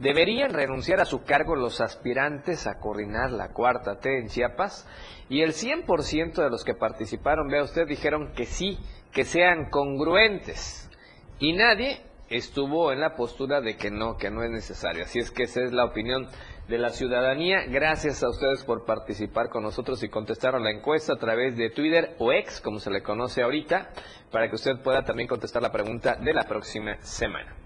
[0.00, 4.88] ¿Deberían renunciar a su cargo los aspirantes a coordinar la cuarta T en Chiapas?
[5.28, 8.78] Y el 100% de los que participaron, vea usted, dijeron que sí,
[9.12, 10.90] que sean congruentes.
[11.38, 15.04] Y nadie estuvo en la postura de que no, que no es necesario.
[15.04, 16.28] Así es que esa es la opinión
[16.66, 17.66] de la ciudadanía.
[17.68, 21.68] Gracias a ustedes por participar con nosotros y contestar a la encuesta a través de
[21.68, 23.90] Twitter o ex, como se le conoce ahorita,
[24.30, 27.59] para que usted pueda también contestar la pregunta de la próxima semana.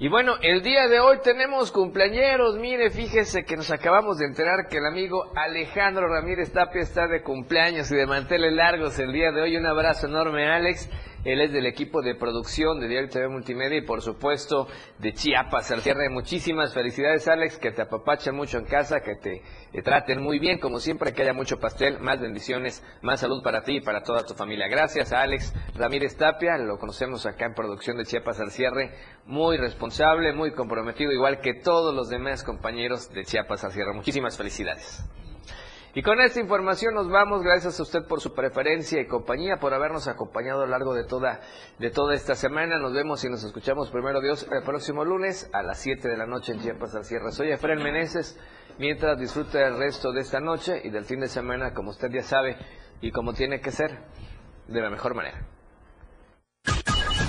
[0.00, 2.56] Y bueno, el día de hoy tenemos cumpleañeros.
[2.56, 7.20] Mire, fíjese que nos acabamos de enterar que el amigo Alejandro Ramírez Tapia está de
[7.20, 9.56] cumpleaños y de manteles largos el día de hoy.
[9.56, 10.88] Un abrazo enorme, Alex.
[11.28, 14.66] Él es del equipo de producción de Diario TV Multimedia y por supuesto
[14.98, 16.08] de Chiapas al cierre.
[16.08, 19.42] Muchísimas felicidades Alex, que te apapachen mucho en casa, que te,
[19.82, 23.76] traten muy bien, como siempre, que haya mucho pastel, más bendiciones, más salud para ti
[23.76, 24.68] y para toda tu familia.
[24.68, 28.94] Gracias a Alex Ramírez Tapia, lo conocemos acá en producción de Chiapas al cierre,
[29.26, 33.92] muy responsable, muy comprometido, igual que todos los demás compañeros de Chiapas al cierre.
[33.92, 35.04] Muchísimas felicidades.
[35.98, 39.74] Y con esta información nos vamos, gracias a usted por su preferencia y compañía, por
[39.74, 41.40] habernos acompañado a lo largo de toda,
[41.80, 42.78] de toda esta semana.
[42.78, 46.24] Nos vemos y nos escuchamos primero Dios el próximo lunes a las 7 de la
[46.24, 47.32] noche en Chiapas al cierre.
[47.32, 48.38] Soy Efraín Meneses,
[48.78, 52.22] mientras disfrute el resto de esta noche y del fin de semana, como usted ya
[52.22, 52.56] sabe,
[53.00, 53.98] y como tiene que ser,
[54.68, 55.57] de la mejor manera.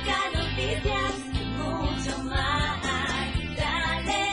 [0.00, 0.18] música,
[1.58, 2.80] mucho más.
[3.56, 4.26] Dale,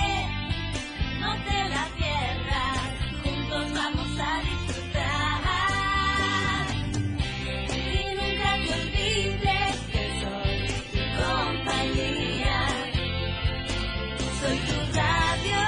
[1.20, 2.80] no te la pierdas,
[3.24, 5.46] juntos vamos a disfrutar.
[7.70, 9.58] Sin un radio libre,
[9.92, 10.58] que soy
[10.92, 12.60] tu compañía.
[14.40, 15.64] Soy tu radio.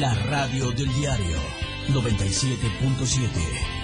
[0.00, 1.38] La radio del diario
[1.88, 3.83] 97.7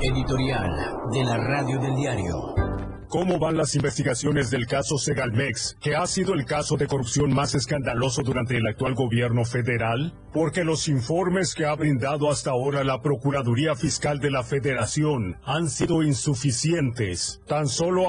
[0.00, 2.54] Editorial de la radio del diario.
[3.08, 7.56] ¿Cómo van las investigaciones del caso Segalmex, que ha sido el caso de corrupción más
[7.56, 10.14] escandaloso durante el actual gobierno federal?
[10.32, 15.68] Porque los informes que ha brindado hasta ahora la Procuraduría Fiscal de la Federación han
[15.68, 17.40] sido insuficientes.
[17.48, 18.06] Tan solo